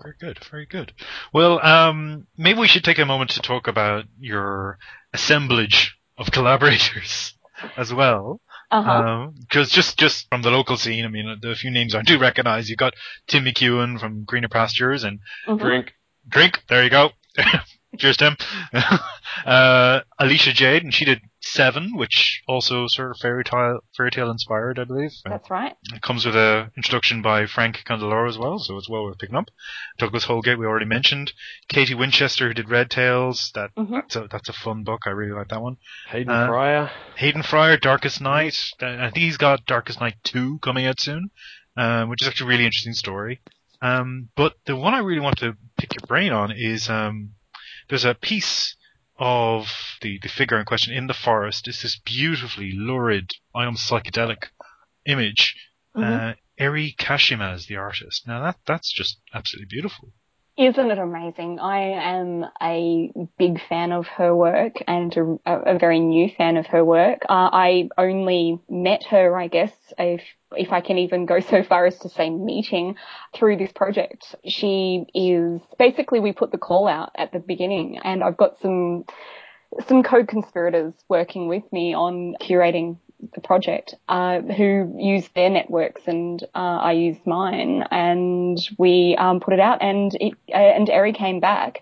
Very 0.00 0.14
good, 0.18 0.38
very 0.50 0.66
good. 0.66 0.92
Well, 1.32 1.64
um, 1.64 2.26
maybe 2.36 2.58
we 2.58 2.68
should 2.68 2.84
take 2.84 2.98
a 2.98 3.04
moment 3.04 3.32
to 3.32 3.40
talk 3.40 3.66
about 3.66 4.04
your 4.18 4.78
assemblage 5.12 5.96
of 6.18 6.30
collaborators 6.30 7.34
as 7.76 7.92
well. 7.92 8.40
Uh 8.70 8.82
huh. 8.82 9.26
Because 9.40 9.70
just 9.70 9.98
just 9.98 10.28
from 10.28 10.42
the 10.42 10.50
local 10.50 10.76
scene, 10.76 11.04
I 11.04 11.08
mean, 11.08 11.38
the 11.42 11.54
few 11.56 11.70
names 11.70 11.94
I 11.94 12.02
do 12.02 12.18
recognize. 12.18 12.68
you've 12.70 12.78
got 12.78 12.94
Tim 13.26 13.44
McEwen 13.44 13.98
from 13.98 14.24
Greener 14.24 14.48
Pastures 14.48 15.02
and 15.04 15.18
Mhm. 15.48 15.58
Drink. 15.58 15.92
Drink. 16.28 16.62
There 16.68 16.84
you 16.84 16.90
go. 16.90 17.10
Cheers, 17.98 18.16
Tim. 18.18 18.36
uh, 19.44 20.00
Alicia 20.18 20.52
Jade, 20.52 20.84
and 20.84 20.94
she 20.94 21.04
did 21.04 21.20
Seven, 21.52 21.96
which 21.96 22.42
also 22.46 22.86
sort 22.86 23.10
of 23.10 23.16
fairy 23.18 23.42
tale 23.44 23.80
fairy 23.96 24.10
tale 24.10 24.30
inspired, 24.30 24.78
I 24.78 24.84
believe. 24.84 25.10
That's 25.24 25.50
right. 25.50 25.74
it 25.92 26.00
comes 26.00 26.24
with 26.24 26.36
a 26.36 26.70
introduction 26.76 27.22
by 27.22 27.46
Frank 27.46 27.82
Candiloro 27.84 28.28
as 28.28 28.38
well, 28.38 28.58
so 28.58 28.76
it's 28.76 28.88
well 28.88 29.02
worth 29.04 29.18
picking 29.18 29.34
up. 29.36 29.48
Douglas 29.98 30.24
Holgate, 30.24 30.58
we 30.58 30.66
already 30.66 30.86
mentioned. 30.86 31.32
Katie 31.68 31.94
Winchester, 31.94 32.48
who 32.48 32.54
did 32.54 32.70
Red 32.70 32.90
Tails. 32.90 33.50
That 33.54 33.70
Mhm. 33.76 33.90
that's 34.02 34.16
a 34.16 34.28
that's 34.30 34.48
a 34.48 34.52
fun 34.52 34.84
book. 34.84 35.02
I 35.06 35.10
really 35.10 35.32
like 35.32 35.48
that 35.48 35.60
one. 35.60 35.76
Hayden 36.08 36.30
Uh, 36.32 36.46
Fryer. 36.46 36.90
Hayden 37.16 37.42
Fryer, 37.42 37.76
Darkest 37.76 38.20
Night. 38.20 38.56
Uh, 38.80 38.86
I 38.86 39.10
think 39.10 39.24
he's 39.24 39.36
got 39.36 39.66
Darkest 39.66 40.00
Night 40.00 40.16
two 40.22 40.58
coming 40.60 40.86
out 40.86 41.00
soon, 41.00 41.30
um, 41.76 42.08
which 42.10 42.22
is 42.22 42.28
actually 42.28 42.46
a 42.46 42.50
really 42.50 42.64
interesting 42.66 42.92
story. 42.94 43.40
Um, 43.82 44.28
but 44.36 44.54
the 44.66 44.76
one 44.76 44.94
I 44.94 44.98
really 44.98 45.20
want 45.20 45.38
to 45.38 45.56
pick 45.78 45.94
your 45.94 46.06
brain 46.06 46.32
on 46.32 46.52
is 46.52 46.88
um, 46.90 47.30
there's 47.88 48.04
a 48.04 48.14
piece 48.14 48.76
of 49.20 49.68
the, 50.00 50.18
the 50.22 50.28
figure 50.28 50.58
in 50.58 50.64
question 50.64 50.94
in 50.94 51.06
the 51.06 51.14
forest. 51.14 51.68
It's 51.68 51.82
this 51.82 52.00
beautifully 52.00 52.72
lurid, 52.72 53.30
almost 53.54 53.88
psychedelic 53.88 54.48
image. 55.06 55.54
Mhm. 55.94 56.30
Uh, 56.30 56.34
Eri 56.58 56.94
Kashima 56.98 57.54
is 57.54 57.66
the 57.66 57.76
artist. 57.76 58.26
Now 58.26 58.42
that 58.42 58.56
that's 58.66 58.92
just 58.92 59.20
absolutely 59.32 59.66
beautiful. 59.66 60.12
Isn't 60.56 60.90
it 60.90 60.98
amazing? 60.98 61.58
I 61.58 61.78
am 61.78 62.44
a 62.60 63.10
big 63.38 63.60
fan 63.68 63.92
of 63.92 64.06
her 64.08 64.36
work 64.36 64.74
and 64.86 65.40
a, 65.46 65.52
a 65.74 65.78
very 65.78 66.00
new 66.00 66.28
fan 66.36 66.58
of 66.58 66.66
her 66.66 66.84
work. 66.84 67.20
Uh, 67.28 67.48
I 67.52 67.88
only 67.96 68.60
met 68.68 69.04
her, 69.04 69.38
I 69.38 69.48
guess, 69.48 69.72
if, 69.98 70.20
if 70.54 70.70
I 70.70 70.82
can 70.82 70.98
even 70.98 71.24
go 71.24 71.40
so 71.50 71.62
far 71.62 71.86
as 71.86 71.98
to 72.00 72.10
say 72.10 72.28
meeting 72.28 72.96
through 73.34 73.56
this 73.56 73.72
project. 73.72 74.34
She 74.44 75.06
is 75.14 75.62
basically, 75.78 76.20
we 76.20 76.32
put 76.32 76.52
the 76.52 76.58
call 76.58 76.88
out 76.88 77.10
at 77.16 77.32
the 77.32 77.38
beginning 77.38 77.98
and 77.98 78.22
I've 78.22 78.36
got 78.36 78.60
some 78.60 79.04
some 79.86 80.02
co-conspirators 80.02 80.94
working 81.08 81.46
with 81.46 81.62
me 81.72 81.94
on 81.94 82.34
curating 82.40 82.98
the 83.34 83.40
project 83.40 83.94
uh, 84.08 84.40
who 84.40 84.94
use 84.98 85.28
their 85.34 85.50
networks 85.50 86.02
and 86.06 86.42
uh, 86.54 86.58
I 86.58 86.92
used 86.92 87.26
mine 87.26 87.84
and 87.90 88.58
we 88.78 89.16
um, 89.18 89.40
put 89.40 89.54
it 89.54 89.60
out 89.60 89.82
and 89.82 90.14
it, 90.20 90.34
uh, 90.48 90.56
and 90.56 90.88
Eri 90.88 91.12
came 91.12 91.40
back 91.40 91.80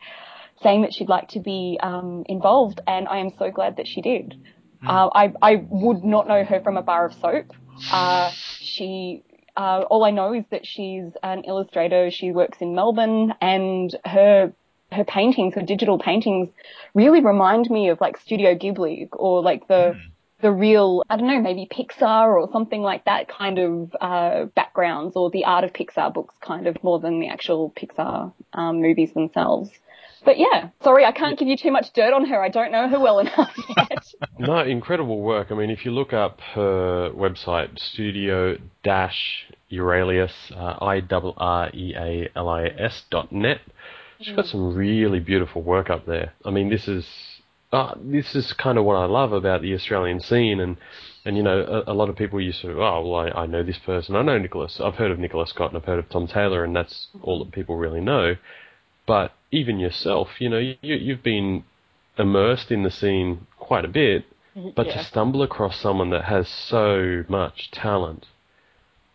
saying 0.63 0.83
that 0.83 0.93
she'd 0.93 1.09
like 1.09 1.29
to 1.29 1.41
be 1.41 1.79
um, 1.83 2.25
involved 2.27 2.81
and 2.87 3.07
I 3.09 3.19
am 3.19 3.31
so 3.39 3.51
glad 3.51 3.77
that 3.77 3.87
she 3.87 4.03
did. 4.03 4.35
Mm. 4.85 5.11
I, 5.15 5.33
I 5.43 5.67
would 5.69 6.05
not 6.05 6.29
know 6.29 6.45
her 6.45 6.61
from 6.61 6.77
a 6.77 6.83
bar 6.83 7.07
of 7.07 7.15
soap. 7.15 7.53
Uh, 7.93 8.31
she 8.59 9.23
uh, 9.57 9.85
all 9.91 10.05
I 10.05 10.11
know 10.11 10.35
is 10.35 10.45
that 10.51 10.65
she's 10.65 11.11
an 11.23 11.43
illustrator. 11.43 12.11
She 12.13 12.31
works 12.31 12.59
in 12.61 12.75
Melbourne 12.75 13.35
and 13.41 13.95
her 14.05 14.53
her 14.91 15.05
paintings, 15.05 15.55
her 15.55 15.63
digital 15.63 15.99
paintings, 15.99 16.49
really 16.95 17.21
remind 17.21 17.69
me 17.69 17.89
of 17.89 18.01
like 18.01 18.19
Studio 18.19 18.55
Ghibli 18.55 19.09
or 19.13 19.43
like 19.43 19.69
the 19.69 19.97
mm 19.97 20.01
the 20.41 20.53
real, 20.53 21.03
I 21.11 21.17
don't 21.17 21.27
know, 21.27 21.41
maybe 21.41 21.67
Pixar 21.71 22.29
or 22.29 22.49
something 22.53 22.81
like 22.81 23.05
that 23.07 23.29
kind 23.29 23.59
of 23.59 23.97
uh, 24.01 24.45
backgrounds 24.55 25.17
or 25.17 25.31
the 25.31 25.45
art 25.45 25.65
of 25.65 25.73
Pixar 25.73 26.15
books 26.15 26.35
kind 26.41 26.67
of 26.67 26.83
more 26.85 27.01
than 27.01 27.21
the 27.21 27.29
actual 27.29 27.73
Pixar 27.77 28.33
um, 28.53 28.81
movies 28.81 29.13
themselves. 29.15 29.71
But 30.25 30.39
yeah, 30.39 30.71
sorry, 30.83 31.05
I 31.05 31.13
can't 31.13 31.39
give 31.39 31.49
you 31.49 31.57
too 31.57 31.71
much 31.71 31.93
dirt 31.93 32.13
on 32.13 32.27
her. 32.27 32.43
I 32.43 32.49
don't 32.49 32.73
know 32.73 32.89
her 32.89 32.99
well 33.01 33.21
enough 33.21 33.55
yet. 33.77 34.05
no, 34.39 34.59
incredible 34.61 35.21
work. 35.21 35.49
I 35.51 35.55
mean, 35.55 35.71
if 35.71 35.85
you 35.85 35.91
look 35.91 36.13
up 36.13 36.41
her 36.55 37.11
website, 37.11 37.79
studio 37.79 38.57
Irrealis, 39.71 40.33
uh, 40.53 40.77
I-R-R-E-A-L-I-S 40.81 41.75
dot 43.11 43.33
net, 43.33 43.61
she's 44.21 44.35
got 44.35 44.47
mm. 44.47 44.51
some 44.51 44.75
really 44.75 45.21
beautiful 45.21 45.63
work 45.63 45.89
up 45.91 46.07
there. 46.07 46.33
I 46.45 46.51
mean, 46.51 46.69
this 46.69 46.89
is 46.89 47.07
uh, 47.73 47.95
this 48.01 48.35
is 48.35 48.53
kind 48.55 48.79
of 48.79 48.85
what 48.85 48.97
I 48.97 49.05
love 49.05 49.33
about 49.33 49.63
the 49.63 49.75
Australian 49.75 50.21
scene, 50.21 50.61
and 50.61 50.77
and 51.25 51.37
you 51.37 51.43
know, 51.43 51.83
a, 51.87 51.93
a 51.93 51.95
lot 51.95 52.09
of 52.09 52.17
people 52.17 52.41
used 52.41 52.63
to, 52.63 52.83
oh, 52.83 53.07
well, 53.07 53.15
I, 53.15 53.43
I 53.43 53.47
know 53.47 53.63
this 53.63 53.79
person, 53.79 54.17
I 54.17 54.23
know 54.23 54.39
Nicola, 54.39 54.69
I've 54.81 54.95
heard 54.95 55.11
of 55.11 55.19
Nicola 55.19 55.47
Scott, 55.47 55.71
and 55.71 55.77
I've 55.77 55.85
heard 55.85 55.99
of 55.99 56.09
Tom 56.09 56.27
Taylor, 56.27 56.65
and 56.65 56.75
that's 56.75 57.09
all 57.23 57.45
that 57.45 57.53
people 57.53 57.77
really 57.77 58.01
know. 58.01 58.37
But 59.07 59.33
even 59.51 59.79
yourself, 59.79 60.29
you 60.39 60.49
know, 60.49 60.59
you, 60.59 60.77
you've 60.81 61.23
been 61.23 61.65
immersed 62.17 62.71
in 62.71 62.83
the 62.83 62.91
scene 62.91 63.47
quite 63.59 63.85
a 63.85 63.89
bit, 63.89 64.25
but 64.75 64.87
yeah. 64.87 64.97
to 64.97 65.05
stumble 65.05 65.43
across 65.43 65.79
someone 65.79 66.11
that 66.11 66.25
has 66.25 66.49
so 66.49 67.25
much 67.29 67.71
talent 67.73 68.27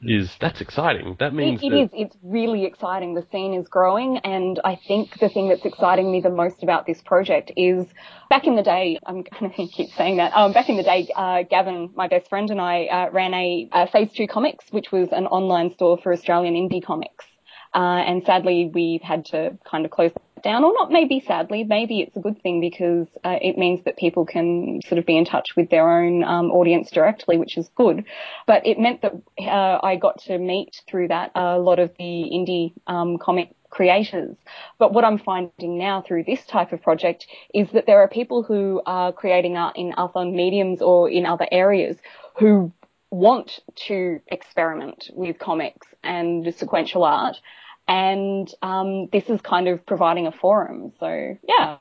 is 0.05 0.31
that's 0.39 0.61
exciting. 0.61 1.15
That 1.19 1.33
means 1.33 1.61
it, 1.61 1.67
it 1.67 1.69
that... 1.69 1.77
is. 1.77 1.89
It's 1.93 2.17
really 2.23 2.65
exciting. 2.65 3.13
The 3.13 3.25
scene 3.31 3.53
is 3.53 3.67
growing, 3.67 4.17
and 4.19 4.59
I 4.63 4.79
think 4.87 5.19
the 5.19 5.29
thing 5.29 5.49
that's 5.49 5.65
exciting 5.65 6.11
me 6.11 6.21
the 6.21 6.29
most 6.29 6.63
about 6.63 6.85
this 6.85 7.01
project 7.01 7.51
is 7.55 7.85
back 8.29 8.45
in 8.45 8.55
the 8.55 8.63
day. 8.63 8.99
I'm 9.05 9.23
going 9.39 9.51
to 9.51 9.67
keep 9.67 9.89
saying 9.91 10.17
that. 10.17 10.33
Um, 10.33 10.53
back 10.53 10.69
in 10.69 10.77
the 10.77 10.83
day, 10.83 11.07
uh, 11.15 11.43
Gavin, 11.49 11.91
my 11.95 12.07
best 12.07 12.29
friend, 12.29 12.49
and 12.49 12.59
I 12.61 12.85
uh, 12.85 13.11
ran 13.11 13.33
a, 13.33 13.87
Phase 13.91 14.11
Two 14.15 14.27
Comics, 14.27 14.65
which 14.71 14.91
was 14.91 15.09
an 15.11 15.27
online 15.27 15.73
store 15.73 15.97
for 15.97 16.13
Australian 16.13 16.55
indie 16.55 16.83
comics. 16.83 17.25
Uh, 17.73 18.03
and 18.05 18.23
sadly, 18.23 18.69
we've 18.73 19.01
had 19.01 19.25
to 19.25 19.57
kind 19.69 19.85
of 19.85 19.91
close 19.91 20.11
down, 20.43 20.63
or 20.63 20.73
not 20.73 20.91
maybe 20.91 21.19
sadly, 21.25 21.63
maybe 21.63 22.01
it's 22.01 22.15
a 22.15 22.19
good 22.19 22.41
thing 22.41 22.59
because 22.59 23.07
uh, 23.23 23.37
it 23.41 23.57
means 23.57 23.83
that 23.85 23.97
people 23.97 24.25
can 24.25 24.81
sort 24.87 24.99
of 24.99 25.05
be 25.05 25.17
in 25.17 25.25
touch 25.25 25.55
with 25.55 25.69
their 25.69 25.89
own 25.89 26.23
um, 26.23 26.51
audience 26.51 26.91
directly, 26.91 27.37
which 27.37 27.57
is 27.57 27.69
good. 27.75 28.05
But 28.45 28.67
it 28.67 28.79
meant 28.79 29.01
that 29.01 29.13
uh, 29.39 29.79
I 29.81 29.95
got 29.95 30.19
to 30.23 30.37
meet 30.37 30.81
through 30.87 31.07
that 31.07 31.31
a 31.33 31.57
lot 31.57 31.79
of 31.79 31.91
the 31.97 32.03
indie 32.03 32.73
um, 32.87 33.17
comic 33.17 33.55
creators. 33.69 34.35
But 34.77 34.93
what 34.93 35.03
I'm 35.03 35.17
finding 35.17 35.79
now 35.79 36.03
through 36.05 36.25
this 36.25 36.45
type 36.45 36.73
of 36.73 36.81
project 36.83 37.25
is 37.53 37.71
that 37.71 37.87
there 37.87 37.99
are 37.99 38.07
people 38.07 38.43
who 38.43 38.81
are 38.85 39.11
creating 39.11 39.57
art 39.57 39.77
in 39.77 39.95
other 39.97 40.25
mediums 40.25 40.81
or 40.81 41.09
in 41.09 41.25
other 41.25 41.47
areas 41.51 41.97
who 42.37 42.71
want 43.09 43.59
to 43.75 44.19
experiment 44.27 45.09
with 45.13 45.39
comics 45.39 45.87
and 46.03 46.53
sequential 46.55 47.03
art 47.03 47.37
and 47.87 48.53
um, 48.61 49.07
this 49.11 49.29
is 49.29 49.41
kind 49.41 49.67
of 49.67 49.85
providing 49.85 50.27
a 50.27 50.31
forum. 50.31 50.93
So 50.99 51.37
yeah. 51.47 51.77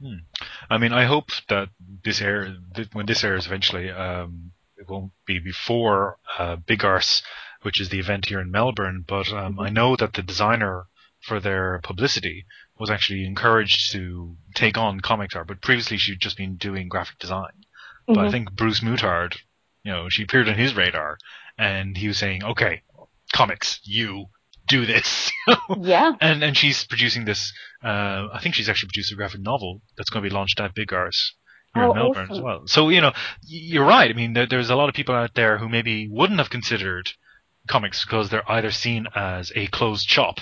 Hmm. 0.00 0.14
I 0.68 0.78
mean, 0.78 0.92
I 0.92 1.04
hope 1.04 1.28
that 1.48 1.68
this 2.04 2.20
air 2.20 2.56
when 2.92 3.06
this 3.06 3.24
airs 3.24 3.46
eventually, 3.46 3.90
um, 3.90 4.52
it 4.76 4.88
won't 4.88 5.12
be 5.26 5.38
before 5.38 6.18
uh, 6.38 6.56
Big 6.56 6.84
Arse, 6.84 7.22
which 7.62 7.80
is 7.80 7.88
the 7.88 8.00
event 8.00 8.26
here 8.26 8.40
in 8.40 8.50
Melbourne. 8.50 9.04
But 9.06 9.32
um, 9.32 9.52
mm-hmm. 9.52 9.60
I 9.60 9.70
know 9.70 9.96
that 9.96 10.14
the 10.14 10.22
designer 10.22 10.86
for 11.20 11.38
their 11.38 11.80
publicity 11.84 12.46
was 12.78 12.90
actually 12.90 13.24
encouraged 13.24 13.92
to 13.92 14.36
take 14.54 14.76
on 14.76 15.00
comic 15.00 15.36
art, 15.36 15.46
but 15.46 15.60
previously 15.60 15.96
she'd 15.96 16.20
just 16.20 16.36
been 16.36 16.56
doing 16.56 16.88
graphic 16.88 17.18
design. 17.18 17.52
Mm-hmm. 17.52 18.14
But 18.14 18.20
I 18.20 18.22
mm-hmm. 18.24 18.32
think 18.32 18.52
Bruce 18.52 18.80
Mutard, 18.80 19.36
you 19.84 19.92
know, 19.92 20.08
she 20.08 20.24
appeared 20.24 20.48
on 20.48 20.58
his 20.58 20.74
radar, 20.74 21.18
and 21.58 21.96
he 21.96 22.08
was 22.08 22.18
saying, 22.18 22.42
"Okay, 22.42 22.82
comics, 23.32 23.80
you 23.84 24.26
do 24.72 24.86
this. 24.86 25.30
yeah. 25.80 26.12
And 26.20 26.42
and 26.42 26.56
she's 26.56 26.84
producing 26.84 27.24
this. 27.24 27.52
Uh, 27.84 28.28
I 28.32 28.40
think 28.42 28.54
she's 28.54 28.68
actually 28.68 28.88
produced 28.88 29.12
a 29.12 29.16
graphic 29.16 29.40
novel 29.40 29.82
that's 29.96 30.10
going 30.10 30.24
to 30.24 30.28
be 30.28 30.34
launched 30.34 30.60
at 30.60 30.74
Big 30.74 30.92
Arse 30.92 31.34
here 31.74 31.84
oh, 31.84 31.90
in 31.90 31.96
Melbourne 31.96 32.24
awesome. 32.24 32.36
as 32.36 32.42
well. 32.42 32.62
So 32.66 32.88
you 32.88 33.00
know, 33.00 33.12
you're 33.46 33.86
right. 33.86 34.10
I 34.10 34.14
mean, 34.14 34.32
there, 34.32 34.46
there's 34.46 34.70
a 34.70 34.76
lot 34.76 34.88
of 34.88 34.94
people 34.94 35.14
out 35.14 35.34
there 35.34 35.58
who 35.58 35.68
maybe 35.68 36.08
wouldn't 36.10 36.38
have 36.38 36.50
considered 36.50 37.10
comics 37.68 38.04
because 38.04 38.30
they're 38.30 38.50
either 38.50 38.70
seen 38.70 39.06
as 39.14 39.52
a 39.54 39.66
closed 39.68 40.08
shop 40.08 40.40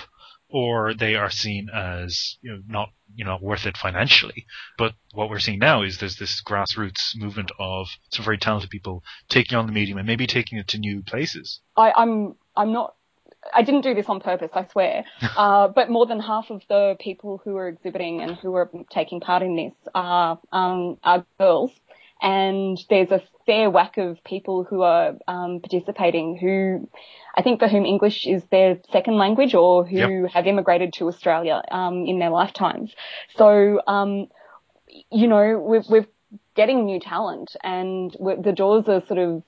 or 0.49 0.93
they 0.93 1.15
are 1.15 1.29
seen 1.29 1.69
as 1.73 2.37
you 2.41 2.51
know 2.51 2.61
not 2.67 2.89
you 3.15 3.25
know 3.25 3.37
worth 3.41 3.65
it 3.65 3.77
financially. 3.77 4.45
But 4.77 4.93
what 5.13 5.29
we're 5.29 5.39
seeing 5.39 5.59
now 5.59 5.83
is 5.83 5.97
there's 5.97 6.17
this 6.17 6.41
grassroots 6.41 7.15
movement 7.15 7.51
of 7.59 7.87
some 8.11 8.25
very 8.25 8.37
talented 8.37 8.69
people 8.69 9.03
taking 9.29 9.57
on 9.57 9.67
the 9.67 9.73
medium 9.73 9.97
and 9.97 10.07
maybe 10.07 10.27
taking 10.27 10.57
it 10.57 10.69
to 10.69 10.77
new 10.77 11.03
places. 11.03 11.59
I, 11.75 11.91
I'm 11.95 12.35
I'm 12.55 12.71
not 12.71 12.95
I 13.53 13.63
didn't 13.63 13.81
do 13.81 13.93
this 13.93 14.07
on 14.07 14.19
purpose, 14.19 14.51
I 14.53 14.67
swear. 14.67 15.03
Uh, 15.37 15.67
but 15.69 15.89
more 15.89 16.05
than 16.05 16.19
half 16.19 16.49
of 16.49 16.61
the 16.67 16.95
people 16.99 17.41
who 17.43 17.55
are 17.57 17.67
exhibiting 17.67 18.21
and 18.21 18.35
who 18.35 18.53
are 18.55 18.69
taking 18.91 19.19
part 19.19 19.41
in 19.41 19.55
this 19.55 19.73
are, 19.95 20.39
um, 20.51 20.97
are 21.03 21.25
girls. 21.39 21.71
And 22.21 22.77
there's 22.89 23.11
a 23.11 23.23
fair 23.45 23.69
whack 23.69 23.97
of 23.97 24.23
people 24.23 24.63
who 24.63 24.83
are 24.83 25.15
um, 25.27 25.61
participating 25.61 26.37
who, 26.37 26.87
I 27.35 27.41
think, 27.41 27.59
for 27.59 27.67
whom 27.67 27.85
English 27.85 28.27
is 28.27 28.43
their 28.51 28.79
second 28.91 29.17
language 29.17 29.55
or 29.55 29.85
who 29.85 29.97
yep. 29.97 30.31
have 30.31 30.45
immigrated 30.45 30.93
to 30.93 31.07
Australia 31.07 31.63
um, 31.71 32.05
in 32.05 32.19
their 32.19 32.29
lifetimes. 32.29 32.93
So, 33.37 33.81
um, 33.87 34.27
you 35.11 35.27
know, 35.27 35.57
we're, 35.57 35.83
we're 35.89 36.07
getting 36.55 36.85
new 36.85 36.99
talent, 36.99 37.55
and 37.63 38.15
the 38.43 38.51
doors 38.51 38.87
are 38.87 39.01
sort 39.07 39.19
of 39.19 39.43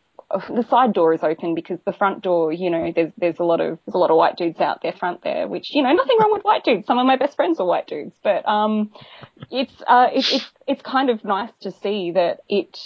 the 0.49 0.65
side 0.69 0.93
door 0.93 1.13
is 1.13 1.23
open 1.23 1.55
because 1.55 1.79
the 1.85 1.93
front 1.93 2.21
door, 2.21 2.51
you 2.51 2.69
know, 2.69 2.91
there's 2.95 3.11
there's 3.17 3.39
a 3.39 3.43
lot 3.43 3.61
of 3.61 3.79
there's 3.85 3.95
a 3.95 3.97
lot 3.97 4.09
of 4.09 4.17
white 4.17 4.35
dudes 4.35 4.59
out 4.59 4.81
there 4.81 4.93
front 4.93 5.23
there, 5.23 5.47
which 5.47 5.73
you 5.73 5.83
know, 5.83 5.91
nothing 5.93 6.17
wrong 6.19 6.31
with 6.33 6.43
white 6.43 6.63
dudes. 6.63 6.87
Some 6.87 6.97
of 6.97 7.05
my 7.05 7.17
best 7.17 7.35
friends 7.35 7.59
are 7.59 7.65
white 7.65 7.87
dudes, 7.87 8.15
but 8.23 8.47
um, 8.47 8.91
it's 9.51 9.73
uh, 9.87 10.07
it, 10.13 10.31
it's 10.31 10.51
it's 10.67 10.81
kind 10.81 11.09
of 11.09 11.23
nice 11.23 11.51
to 11.61 11.71
see 11.71 12.11
that 12.11 12.41
it 12.49 12.77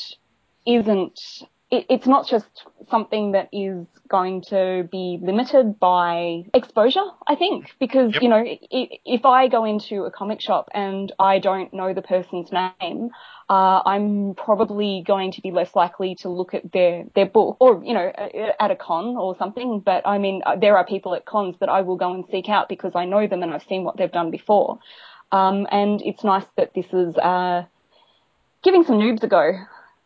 isn't. 0.65 1.19
It, 1.69 1.85
it's 1.89 2.07
not 2.07 2.27
just 2.27 2.45
something 2.89 3.33
that 3.33 3.49
is 3.51 3.85
going 4.07 4.41
to 4.41 4.87
be 4.89 5.19
limited 5.21 5.79
by 5.79 6.45
exposure, 6.53 7.03
I 7.27 7.35
think, 7.35 7.71
because, 7.77 8.13
yep. 8.13 8.23
you 8.23 8.29
know, 8.29 8.41
if 8.45 9.25
I 9.25 9.49
go 9.49 9.65
into 9.65 10.05
a 10.05 10.11
comic 10.11 10.39
shop 10.39 10.69
and 10.73 11.11
I 11.19 11.39
don't 11.39 11.73
know 11.73 11.93
the 11.93 12.01
person's 12.01 12.49
name, 12.53 13.09
uh, 13.49 13.81
I'm 13.85 14.35
probably 14.35 15.03
going 15.05 15.33
to 15.33 15.41
be 15.41 15.51
less 15.51 15.75
likely 15.75 16.15
to 16.21 16.29
look 16.29 16.53
at 16.53 16.71
their, 16.71 17.03
their 17.15 17.25
book 17.25 17.57
or, 17.59 17.83
you 17.83 17.93
know, 17.93 18.11
at 18.59 18.71
a 18.71 18.75
con 18.77 19.17
or 19.17 19.35
something. 19.37 19.81
But 19.81 20.07
I 20.07 20.17
mean, 20.19 20.43
uh, 20.45 20.55
there 20.55 20.77
are 20.77 20.85
people 20.85 21.13
at 21.15 21.25
cons 21.25 21.55
that 21.59 21.67
I 21.67 21.81
will 21.81 21.97
go 21.97 22.13
and 22.13 22.23
seek 22.31 22.47
out 22.47 22.69
because 22.69 22.93
I 22.95 23.03
know 23.03 23.27
them 23.27 23.43
and 23.43 23.53
I've 23.53 23.63
seen 23.63 23.83
what 23.83 23.97
they've 23.97 24.11
done 24.11 24.31
before. 24.31 24.79
Um, 25.33 25.67
and 25.69 26.01
it's 26.01 26.23
nice 26.23 26.45
that 26.55 26.73
this 26.73 26.87
is, 26.93 27.17
uh, 27.17 27.65
giving 28.63 28.85
some 28.85 28.99
noobs 28.99 29.21
a 29.23 29.27
go. 29.27 29.51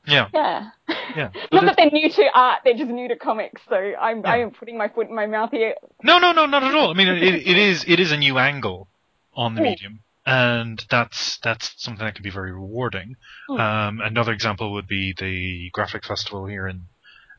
Yeah. 0.07 0.29
Yeah. 0.33 0.71
Yeah. 1.15 1.29
not 1.51 1.65
that 1.65 1.75
they're 1.77 1.91
new 1.91 2.09
to 2.09 2.29
art, 2.33 2.59
they're 2.63 2.73
just 2.77 2.89
new 2.89 3.07
to 3.07 3.15
comics. 3.15 3.61
So 3.69 3.75
I'm, 3.75 4.21
yeah. 4.21 4.31
I 4.31 4.37
am 4.37 4.51
putting 4.51 4.77
my 4.77 4.87
foot 4.87 5.07
in 5.09 5.15
my 5.15 5.25
mouth 5.25 5.51
here. 5.51 5.75
No, 6.03 6.19
no, 6.19 6.31
no, 6.31 6.45
not 6.45 6.63
at 6.63 6.73
all. 6.75 6.89
I 6.91 6.93
mean, 6.93 7.07
it, 7.07 7.23
it 7.23 7.57
is, 7.57 7.83
it 7.87 7.99
is 7.99 8.11
a 8.11 8.17
new 8.17 8.37
angle 8.37 8.87
on 9.35 9.55
the 9.55 9.61
medium 9.61 9.99
and 10.25 10.85
that's 10.89 11.37
that's 11.37 11.73
something 11.77 12.05
that 12.05 12.13
can 12.15 12.23
be 12.23 12.29
very 12.29 12.51
rewarding. 12.51 13.15
Mm. 13.49 13.59
Um, 13.59 14.01
another 14.01 14.31
example 14.33 14.73
would 14.73 14.87
be 14.87 15.13
the 15.17 15.69
graphic 15.71 16.05
festival 16.05 16.45
here 16.45 16.67
in 16.67 16.83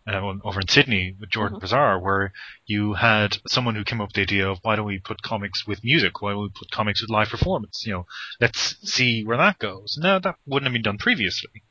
uh, 0.07 0.21
over 0.42 0.61
in 0.61 0.66
Sydney 0.66 1.14
with 1.21 1.31
Jordan 1.31 1.61
Mhm. 1.61 1.62
Verzar, 1.62 2.02
where 2.02 2.33
you 2.66 2.95
had 2.95 3.38
someone 3.47 3.76
who 3.76 3.85
came 3.85 4.00
up 4.00 4.09
with 4.09 4.14
the 4.16 4.23
idea 4.23 4.50
of 4.50 4.59
why 4.62 4.75
don't 4.75 4.87
we 4.87 4.99
put 4.99 5.23
comics 5.23 5.64
with 5.64 5.85
music? 5.85 6.21
Why 6.21 6.33
don't 6.33 6.42
we 6.42 6.49
put 6.49 6.73
comics 6.73 7.00
with 7.02 7.11
live 7.11 7.28
performance? 7.28 7.85
You 7.87 7.92
know, 7.92 8.07
let's 8.40 8.76
see 8.83 9.23
where 9.23 9.37
that 9.37 9.61
goes. 9.61 9.97
No, 10.00 10.19
that 10.19 10.37
wouldn't 10.45 10.66
have 10.66 10.73
been 10.73 10.83
done 10.83 10.99
previously. 10.99 11.62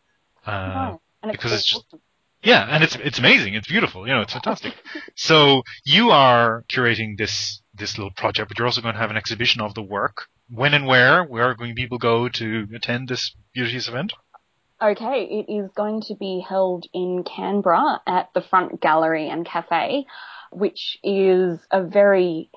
Uh, 0.46 0.52
No. 0.52 1.02
And 1.22 1.32
it's 1.32 1.38
because 1.38 1.54
it's 1.54 1.66
just- 1.66 1.86
awesome. 1.88 2.02
yeah, 2.44 2.68
and 2.70 2.84
it's 2.84 2.96
it's 2.96 3.20
amazing. 3.20 3.54
It's 3.54 3.68
beautiful. 3.68 4.08
You 4.08 4.14
know, 4.16 4.22
it's 4.22 4.34
fantastic. 4.34 4.74
so 5.16 5.64
you 5.86 6.12
are 6.12 6.64
curating 6.70 7.18
this 7.18 7.62
this 7.74 7.98
little 7.98 8.12
project, 8.12 8.50
but 8.50 8.58
you're 8.58 8.68
also 8.68 8.82
going 8.82 8.96
to 8.96 9.00
have 9.00 9.12
an 9.12 9.18
exhibition 9.18 9.62
of 9.62 9.74
the 9.74 9.82
work. 9.82 10.26
When 10.50 10.74
and 10.74 10.86
where? 10.86 11.24
Where 11.24 11.46
are 11.50 11.56
going 11.56 11.76
people 11.76 11.98
go 11.98 12.28
to 12.28 12.68
attend 12.76 13.08
this 13.08 13.34
beauteous 13.54 13.88
event? 13.88 14.14
Okay, 14.82 15.24
it 15.24 15.52
is 15.54 15.70
going 15.76 16.02
to 16.08 16.16
be 16.16 16.44
held 16.48 16.88
in 16.94 17.24
Canberra 17.24 18.02
at 18.08 18.30
the 18.34 18.42
Front 18.42 18.82
Gallery 18.82 19.30
and 19.30 19.46
Cafe, 19.46 20.06
which 20.52 20.98
is 21.04 21.60
a 21.70 21.84
very 21.84 22.50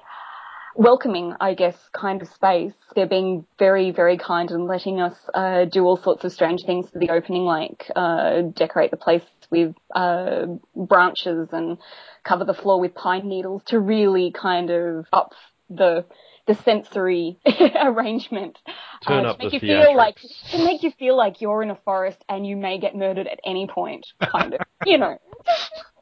welcoming, 0.75 1.35
I 1.40 1.54
guess, 1.54 1.76
kind 1.93 2.23
of 2.23 2.28
space. 2.28 2.73
They're 2.95 3.07
being 3.07 3.47
very, 3.59 3.90
very 3.90 4.19
kind 4.19 4.50
and 4.50 4.66
letting 4.66 5.00
us 5.00 5.16
uh, 5.33 5.64
do 5.66 5.85
all 5.85 5.97
sorts 5.97 6.25
of 6.25 6.33
strange 6.33 6.64
things 6.64 6.88
for 6.90 6.99
the 6.99 7.11
opening, 7.11 7.45
like 7.45 7.90
uh, 7.95 8.43
decorate 8.43 8.90
the 8.90 8.97
place 8.97 9.23
with 9.50 9.75
uh, 9.95 10.47
branches 10.75 11.49
and 11.52 11.78
cover 12.25 12.45
the 12.45 12.54
floor 12.54 12.81
with 12.81 12.95
pine 12.95 13.28
needles 13.28 13.62
to 13.66 13.78
really 13.78 14.33
kind 14.33 14.71
of 14.71 15.07
up 15.12 15.33
the 15.71 16.04
the 16.47 16.54
sensory 16.57 17.38
arrangement 17.81 18.59
Turn 19.07 19.25
uh, 19.25 19.33
to 19.33 19.38
make 19.38 19.50
the 19.50 19.57
you 19.57 19.61
feel 19.61 19.97
like 19.97 20.16
to 20.50 20.59
make 20.59 20.83
you 20.83 20.90
feel 20.90 21.16
like 21.16 21.40
you're 21.40 21.62
in 21.62 21.71
a 21.71 21.78
forest 21.85 22.23
and 22.28 22.47
you 22.47 22.57
may 22.57 22.78
get 22.78 22.95
murdered 22.95 23.26
at 23.26 23.40
any 23.45 23.66
point, 23.66 24.07
kind 24.21 24.54
of, 24.54 24.61
you 24.85 24.99
know. 24.99 25.19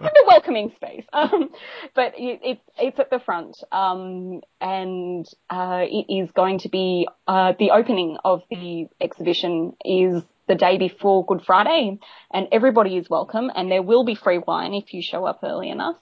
It's 0.00 0.22
a 0.22 0.26
welcoming 0.26 0.72
space, 0.76 1.04
um, 1.12 1.50
but 1.94 2.14
it, 2.16 2.40
it's 2.42 2.62
it's 2.78 2.98
at 2.98 3.10
the 3.10 3.20
front, 3.20 3.56
um, 3.70 4.40
and 4.60 5.26
uh, 5.50 5.84
it 5.86 6.12
is 6.12 6.30
going 6.32 6.60
to 6.60 6.68
be 6.68 7.06
uh, 7.26 7.52
the 7.58 7.70
opening 7.72 8.16
of 8.24 8.42
the 8.50 8.86
exhibition 9.00 9.74
is 9.84 10.22
the 10.48 10.54
day 10.54 10.78
before 10.78 11.24
Good 11.26 11.42
Friday, 11.44 11.98
and 12.32 12.48
everybody 12.50 12.96
is 12.96 13.08
welcome, 13.10 13.50
and 13.54 13.70
there 13.70 13.82
will 13.82 14.04
be 14.04 14.14
free 14.14 14.38
wine 14.38 14.74
if 14.74 14.94
you 14.94 15.02
show 15.02 15.24
up 15.24 15.40
early 15.42 15.70
enough, 15.70 15.96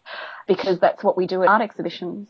because 0.46 0.78
that's 0.78 1.02
what 1.02 1.16
we 1.16 1.26
do 1.26 1.42
at 1.42 1.48
art 1.48 1.62
exhibitions. 1.62 2.28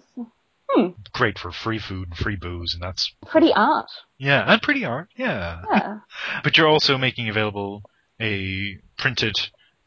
Great 1.12 1.38
for 1.38 1.50
free 1.50 1.78
food 1.78 2.08
and 2.08 2.16
free 2.16 2.36
booze, 2.36 2.74
and 2.74 2.82
that's 2.82 3.12
Pretty 3.26 3.52
art, 3.54 3.90
yeah, 4.16 4.44
and 4.46 4.62
pretty 4.62 4.84
art. 4.84 5.08
Yeah, 5.16 5.62
yeah. 5.70 5.98
but 6.44 6.56
you're 6.56 6.68
also 6.68 6.98
making 6.98 7.28
available 7.28 7.82
a 8.20 8.78
printed 8.96 9.34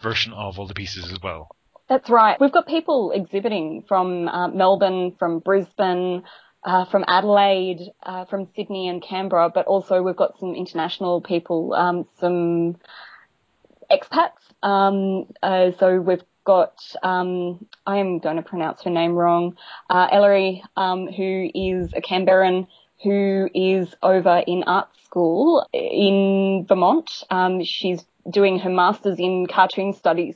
version 0.02 0.34
of 0.34 0.60
all 0.60 0.68
the 0.68 0.74
pieces 0.74 1.12
as 1.12 1.20
well. 1.22 1.50
That's 1.92 2.10
right. 2.10 2.40
We've 2.40 2.54
got 2.54 2.68
people 2.68 3.12
exhibiting 3.12 3.84
from 3.86 4.30
uh, 4.30 4.48
Melbourne, 4.48 5.14
from 5.20 5.40
Brisbane, 5.40 6.24
uh, 6.64 6.86
from 6.86 7.04
Adelaide, 7.06 7.82
uh, 8.02 8.24
from 8.24 8.48
Sydney 8.56 8.88
and 8.88 9.04
Canberra, 9.04 9.50
but 9.54 9.66
also 9.66 10.02
we've 10.02 10.16
got 10.16 10.40
some 10.40 10.56
international 10.56 11.20
people, 11.20 11.74
um, 11.74 12.08
some 12.22 12.78
expats. 13.92 14.40
Um, 14.64 15.26
uh, 15.44 15.72
so 15.80 16.00
we've 16.00 16.24
got, 16.46 16.78
um, 17.04 17.68
I 17.86 17.98
am 17.98 18.20
going 18.20 18.38
to 18.38 18.42
pronounce 18.42 18.84
her 18.84 18.90
name 18.90 19.12
wrong, 19.12 19.58
uh, 19.90 20.08
Ellery, 20.14 20.64
um, 20.78 21.08
who 21.08 21.50
is 21.54 21.92
a 21.94 22.00
Canberran 22.00 22.68
who 23.04 23.50
is 23.54 23.94
over 24.02 24.42
in 24.48 24.64
art 24.64 24.88
school 25.04 25.68
in 25.74 26.66
Vermont. 26.70 27.12
Um, 27.30 27.66
she's 27.66 28.02
doing 28.30 28.60
her 28.60 28.70
master's 28.70 29.20
in 29.20 29.46
cartoon 29.46 29.92
studies, 29.92 30.36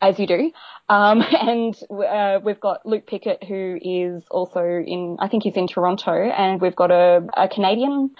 as 0.00 0.20
you 0.20 0.28
do. 0.28 0.52
Um, 0.88 1.22
and 1.40 1.76
uh, 1.90 2.40
we've 2.42 2.60
got 2.60 2.86
Luke 2.86 3.06
Pickett, 3.06 3.44
who 3.44 3.78
is 3.80 4.24
also 4.30 4.60
in, 4.60 5.16
I 5.20 5.28
think 5.28 5.42
he's 5.42 5.56
in 5.56 5.66
Toronto, 5.66 6.12
and 6.12 6.60
we've 6.60 6.76
got 6.76 6.90
a, 6.90 7.26
a 7.36 7.48
Canadian 7.48 8.10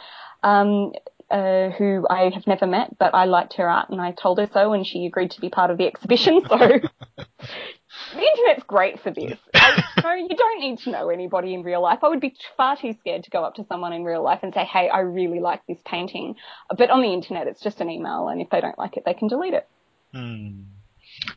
um, 0.43 0.93
uh, 1.31 1.71
who 1.71 2.07
I 2.09 2.31
have 2.33 2.47
never 2.47 2.67
met, 2.67 2.99
but 2.99 3.15
I 3.15 3.25
liked 3.25 3.55
her 3.55 3.69
art 3.69 3.91
and 3.91 4.01
I 4.01 4.13
told 4.13 4.39
her 4.39 4.49
so, 4.53 4.73
and 4.73 4.87
she 4.87 5.07
agreed 5.07 5.33
to 5.33 5.41
be 5.41 5.49
part 5.49 5.71
of 5.71 5.79
the 5.79 5.87
exhibition. 5.87 6.41
So 6.49 6.57
the 7.17 8.21
internet's 8.21 8.65
great 8.67 9.01
for 9.01 9.11
this. 9.11 9.39
I, 9.55 10.17
you, 10.19 10.29
you 10.31 10.37
don't 10.37 10.61
need 10.61 10.79
to 10.81 10.91
know 10.91 11.09
anybody 11.09 11.55
in 11.55 11.63
real 11.63 11.83
life. 11.83 12.01
I 12.03 12.09
would 12.09 12.21
be 12.21 12.37
far 12.57 12.77
too 12.77 12.95
scared 13.01 13.25
to 13.25 13.31
go 13.31 13.43
up 13.43 13.57
to 13.57 13.65
someone 13.69 13.93
in 13.93 14.05
real 14.05 14.23
life 14.23 14.41
and 14.43 14.55
say, 14.55 14.65
"Hey, 14.65 14.89
I 14.89 15.01
really 15.01 15.41
like 15.41 15.63
this 15.67 15.79
painting," 15.85 16.37
but 16.77 16.91
on 16.91 17.03
the 17.03 17.13
internet, 17.13 17.49
it's 17.49 17.61
just 17.61 17.81
an 17.81 17.91
email, 17.91 18.29
and 18.29 18.41
if 18.41 18.51
they 18.51 18.61
don't 18.61 18.79
like 18.79 18.97
it, 18.97 19.03
they 19.05 19.15
can 19.15 19.29
delete 19.29 19.55
it. 19.55 19.67
Hmm. 20.13 20.61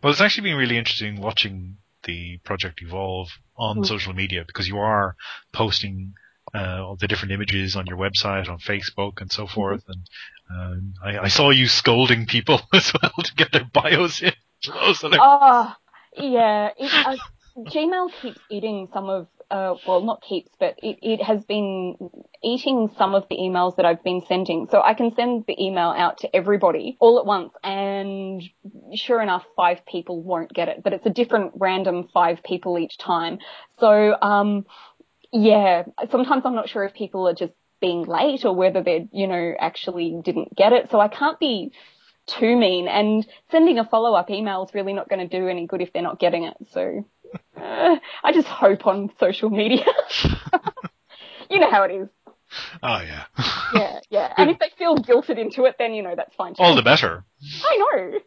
Well, 0.02 0.12
it's 0.12 0.22
actually 0.22 0.50
been 0.50 0.58
really 0.58 0.78
interesting 0.78 1.20
watching 1.22 1.78
the 2.04 2.38
project 2.44 2.82
evolve 2.82 3.30
on 3.58 3.78
Mm. 3.80 3.86
social 3.86 4.14
media 4.14 4.44
because 4.46 4.68
you 4.68 4.78
are 4.78 5.16
posting 5.54 6.14
uh, 6.54 6.84
all 6.84 6.96
the 6.96 7.08
different 7.08 7.32
images 7.32 7.76
on 7.76 7.86
your 7.86 7.98
website, 7.98 8.50
on 8.50 8.58
Facebook, 8.60 9.22
and 9.22 9.32
so 9.32 9.46
forth. 9.46 9.84
And 9.88 10.02
um, 10.50 10.94
I, 11.04 11.20
I 11.20 11.28
saw 11.28 11.52
you 11.52 11.68
scolding 11.68 12.26
people 12.26 12.60
as 12.74 12.92
well 13.02 13.12
to 13.24 13.36
get 13.36 13.52
their 13.52 13.70
bios 13.72 14.22
in. 14.22 14.34
Oh, 15.22 15.74
yeah. 16.18 16.70
It, 16.78 16.92
uh, 17.06 17.16
Gmail 17.58 18.10
keeps 18.22 18.40
eating 18.50 18.88
some 18.94 19.10
of, 19.10 19.28
uh, 19.52 19.76
well, 19.88 20.02
not 20.02 20.22
keeps, 20.22 20.52
but 20.60 20.76
it, 20.84 21.00
it 21.02 21.24
has 21.24 21.44
been 21.46 21.96
eating 22.44 22.90
some 22.98 23.16
of 23.16 23.26
the 23.30 23.38
emails 23.38 23.76
that 23.78 23.86
I've 23.86 24.04
been 24.04 24.22
sending. 24.28 24.68
So 24.70 24.82
I 24.82 24.94
can 24.94 25.14
send 25.16 25.46
the 25.48 25.56
email 25.62 25.94
out 25.96 26.20
to 26.20 26.36
everybody 26.36 26.98
all 27.00 27.20
at 27.20 27.26
once, 27.26 27.54
and 27.64 28.44
sure 28.94 29.22
enough, 29.22 29.44
five 29.56 29.86
people 29.86 30.22
won't 30.22 30.54
get 30.54 30.68
it, 30.68 30.84
but 30.84 30.94
it's 30.94 31.06
a 31.06 31.10
different 31.10 31.54
random 31.58 32.10
five 32.14 32.44
people 32.44 32.78
each 32.78 32.98
time. 32.98 33.40
So, 33.80 34.16
um, 34.22 34.66
yeah, 35.32 35.84
sometimes 36.12 36.44
I'm 36.46 36.56
not 36.56 36.70
sure 36.70 36.84
if 36.84 36.94
people 36.94 37.28
are 37.28 37.36
just 37.36 37.54
being 37.82 38.04
late 38.04 38.46
or 38.46 38.56
whether 38.56 38.84
they, 38.84 39.08
you 39.12 39.28
know, 39.28 39.54
actually 39.60 40.20
didn't 40.24 40.56
get 40.56 40.74
it. 40.74 40.90
So 40.92 41.00
I 41.00 41.08
can't 41.08 41.40
be 41.40 41.72
too 42.28 42.56
mean 42.56 42.88
and 42.88 43.26
sending 43.50 43.80
a 43.80 43.86
follow 43.86 44.14
up 44.14 44.30
email 44.30 44.64
is 44.64 44.74
really 44.74 44.94
not 44.94 45.10
going 45.10 45.28
to 45.28 45.40
do 45.40 45.48
any 45.48 45.66
good 45.66 45.82
if 45.82 45.92
they're 45.92 46.04
not 46.04 46.20
getting 46.20 46.44
it. 46.44 46.56
So 46.72 47.06
uh, 47.58 47.96
I 48.24 48.32
just 48.34 48.48
hope 48.48 48.88
on 48.88 49.12
social 49.20 49.50
media. 49.50 49.86
you 51.50 51.60
know 51.60 51.70
how 51.72 51.84
it 51.84 51.92
is. 51.92 52.08
oh 52.82 53.02
yeah, 53.02 53.26
Yeah, 53.74 54.00
yeah. 54.10 54.34
And 54.38 54.50
if 54.50 54.60
they 54.60 54.72
feel 54.78 54.96
guilted 54.98 55.38
into 55.38 55.66
it, 55.66 55.76
then 55.78 55.94
you 55.94 56.02
know 56.04 56.16
that's 56.16 56.36
fine 56.36 56.56
too. 56.56 56.64
all 56.64 56.76
the 56.76 56.82
better. 56.82 57.24
I 57.64 57.78
know. 57.78 58.20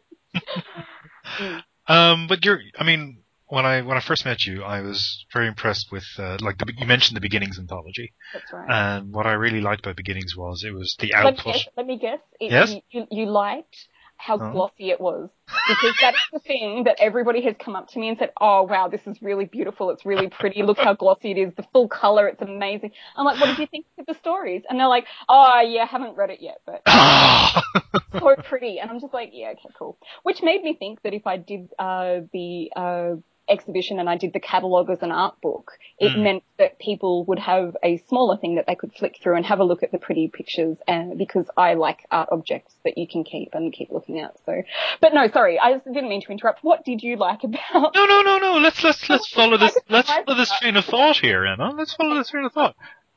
Um, 1.87 2.27
but 2.27 2.45
you're, 2.45 2.59
I 2.77 2.83
mean, 2.85 3.19
when 3.47 3.65
I 3.65 3.81
when 3.81 3.97
I 3.97 3.99
first 3.99 4.23
met 4.25 4.45
you, 4.45 4.63
I 4.63 4.81
was 4.81 5.25
very 5.33 5.47
impressed 5.47 5.91
with 5.91 6.05
uh, 6.17 6.37
like 6.39 6.57
the, 6.57 6.71
you 6.77 6.87
mentioned 6.87 7.17
the 7.17 7.21
Beginnings 7.21 7.59
anthology, 7.59 8.13
That's 8.33 8.53
right. 8.53 8.69
and 8.97 9.13
what 9.13 9.25
I 9.25 9.33
really 9.33 9.59
liked 9.61 9.85
about 9.85 9.97
Beginnings 9.97 10.35
was 10.37 10.63
it 10.63 10.73
was 10.73 10.95
the 10.99 11.11
let 11.13 11.23
me 11.23 11.29
output. 11.29 11.53
guess. 11.53 11.67
Let 11.75 11.85
me 11.87 11.97
guess. 11.97 12.19
It, 12.39 12.51
Yes? 12.51 12.75
you, 12.91 13.05
you 13.11 13.25
liked 13.25 13.87
how 14.25 14.35
Oh. 14.35 14.51
glossy 14.51 14.89
it 14.89 15.01
was 15.01 15.29
because 15.67 15.95
that's 16.01 16.17
the 16.31 16.39
thing 16.39 16.85
that 16.85 16.95
everybody 16.99 17.41
has 17.43 17.55
come 17.59 17.75
up 17.75 17.87
to 17.89 17.99
me 17.99 18.07
and 18.09 18.17
said, 18.17 18.31
"Oh 18.39 18.63
wow, 18.63 18.87
this 18.87 19.05
is 19.05 19.21
really 19.21 19.45
beautiful. 19.45 19.89
It's 19.89 20.05
really 20.05 20.29
pretty. 20.29 20.63
Look 20.63 20.77
how 20.77 20.93
glossy 20.93 21.31
it 21.31 21.37
is. 21.37 21.53
The 21.55 21.65
full 21.73 21.87
color. 21.89 22.27
It's 22.27 22.41
amazing." 22.41 22.91
I'm 23.17 23.25
like, 23.25 23.39
"What 23.39 23.47
did 23.47 23.59
you 23.59 23.67
think 23.67 23.85
of 23.99 24.05
the 24.05 24.13
stories?" 24.15 24.63
And 24.69 24.79
they're 24.79 24.87
like, 24.87 25.05
"Oh 25.27 25.61
yeah, 25.61 25.83
I 25.83 25.85
haven't 25.85 26.15
read 26.15 26.29
it 26.29 26.39
yet, 26.41 26.59
but 26.65 26.81
so 28.19 28.35
pretty." 28.47 28.79
And 28.79 28.89
I'm 28.89 28.99
just 28.99 29.13
like, 29.13 29.31
"Yeah, 29.33 29.49
okay, 29.51 29.69
cool." 29.77 29.97
Which 30.23 30.41
made 30.41 30.63
me 30.63 30.73
think 30.73 31.01
that 31.03 31.13
if 31.13 31.27
I 31.27 31.37
did 31.37 31.69
uh, 31.77 32.21
the 32.31 32.71
uh, 32.75 33.15
exhibition 33.49 33.99
and 33.99 34.09
I 34.09 34.17
did 34.17 34.33
the 34.33 34.39
catalogue 34.39 34.89
as 34.89 35.01
an 35.01 35.11
art 35.11 35.39
book, 35.41 35.71
it 35.99 36.11
Mm. 36.13 36.23
meant 36.23 36.43
that 36.57 36.79
people 36.79 37.25
would 37.25 37.39
have 37.39 37.75
a 37.83 37.97
smaller 38.07 38.37
thing 38.37 38.55
that 38.55 38.65
they 38.67 38.75
could 38.75 38.93
flick 38.93 39.19
through 39.21 39.35
and 39.35 39.45
have 39.45 39.59
a 39.59 39.63
look 39.63 39.83
at 39.83 39.91
the 39.91 39.97
pretty 39.97 40.27
pictures. 40.27 40.77
And 40.87 41.17
because 41.17 41.49
I 41.57 41.73
like 41.73 42.05
art 42.11 42.29
objects 42.31 42.73
that 42.83 42.97
you 42.97 43.07
can 43.07 43.23
keep 43.23 43.49
and 43.53 43.71
keep 43.73 43.91
looking 43.91 44.19
at. 44.19 44.35
So, 44.45 44.61
but 45.01 45.13
no, 45.13 45.27
sorry, 45.27 45.59
I 45.59 45.77
didn't 45.79 46.09
mean 46.09 46.21
to 46.21 46.31
interrupt. 46.31 46.63
What 46.63 46.85
did 46.85 47.03
you 47.03 47.17
like 47.17 47.43
about? 47.43 47.93
No, 47.95 48.05
no, 48.05 48.21
no, 48.21 48.37
no. 48.37 48.57
Let's 48.59 48.83
let's 48.83 49.09
let's 49.09 49.27
follow 49.29 49.57
this. 49.57 49.77
Let's 49.89 50.09
follow 50.11 50.35
this 50.35 50.51
train 50.59 50.77
of 50.77 50.85
thought 50.85 51.17
here, 51.17 51.45
Emma. 51.45 51.73
Let's 51.75 51.93
follow 51.93 52.15
this 52.15 52.29
train 52.29 52.45
of 52.45 52.53
thought. 52.53 52.75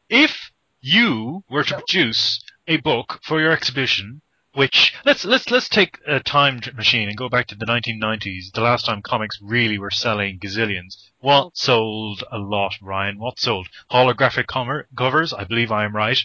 If 0.09 0.51
you 0.81 1.45
were 1.51 1.65
to 1.65 1.75
produce 1.75 2.43
a 2.69 2.77
book 2.79 3.21
for 3.23 3.41
your 3.41 3.53
exhibition, 3.53 4.21
which 4.57 4.95
let's 5.05 5.25
let's 5.25 5.51
let's 5.51 5.69
take 5.69 5.99
a 6.07 6.19
time 6.19 6.61
machine 6.75 7.09
and 7.09 7.17
go 7.17 7.29
back 7.29 7.47
to 7.49 7.55
the 7.55 7.67
1990s, 7.67 8.53
the 8.55 8.63
last 8.63 8.87
time 8.87 9.03
comics 9.03 9.39
really 9.43 9.79
were 9.79 9.91
selling 9.91 10.39
gazillions. 10.39 10.97
What 11.21 11.45
oh. 11.45 11.51
sold 11.55 12.25
a 12.33 12.39
lot, 12.39 12.75
Ryan? 12.81 13.19
What 13.19 13.39
sold? 13.39 13.69
Holographic 13.91 14.47
comer- 14.47 14.89
covers, 14.97 15.35
I 15.35 15.45
believe 15.45 15.71
I 15.71 15.85
am 15.85 15.95
right. 15.95 16.19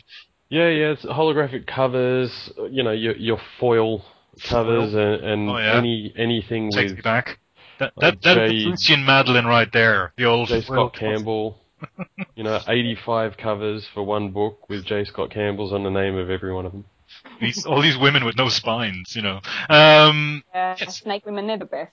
Yeah, 0.49 0.69
yeah, 0.69 0.91
it's 0.91 1.03
holographic 1.03 1.67
covers, 1.67 2.51
you 2.69 2.83
know, 2.83 2.91
your 2.91 3.15
your 3.17 3.39
foil 3.59 4.05
covers 4.43 4.93
and, 4.93 5.23
and 5.25 5.49
Oh, 5.49 5.57
yeah. 5.57 5.77
any 5.77 6.13
anything 6.17 6.71
Takes 6.71 6.91
with 6.91 6.97
me 6.99 7.01
back. 7.01 7.39
That 7.79 7.93
that 7.97 8.21
J- 8.21 8.65
Christian 8.65 9.05
Madeline 9.05 9.45
right 9.45 9.71
there. 9.73 10.13
The 10.17 10.25
old 10.25 10.47
J. 10.47 10.61
foil 10.61 10.89
Scott 10.89 10.93
Campbell. 10.93 11.57
you 12.35 12.43
know, 12.43 12.59
85 12.67 13.37
covers 13.37 13.87
for 13.93 14.03
one 14.03 14.29
book 14.31 14.69
with 14.69 14.85
J. 14.85 15.03
Scott 15.03 15.31
Campbell's 15.31 15.73
on 15.73 15.83
the 15.83 15.89
name 15.89 16.15
of 16.15 16.29
every 16.29 16.53
one 16.53 16.65
of 16.65 16.71
them. 16.71 16.85
These, 17.39 17.65
all 17.65 17.81
these 17.81 17.97
women 17.97 18.25
with 18.25 18.37
no 18.37 18.49
spines, 18.49 19.15
you 19.15 19.21
know. 19.21 19.41
Um, 19.69 20.43
Uh, 20.53 20.75
Yes. 20.79 20.97
Snake 21.01 21.25
women, 21.25 21.47
they're 21.47 21.57
the 21.57 21.65
best. 21.65 21.91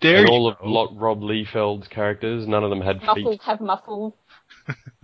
There 0.00 0.18
and 0.18 0.28
you 0.28 0.34
all 0.34 0.48
of 0.48 0.58
go. 0.58 0.66
Lot 0.68 0.96
Rob 0.96 1.20
Liefeld's 1.20 1.88
characters, 1.88 2.46
none 2.46 2.62
of 2.64 2.70
them 2.70 2.80
had 2.82 3.02
Muscles 3.02 3.34
feet. 3.34 3.42
have 3.42 3.60
muscles. 3.60 4.12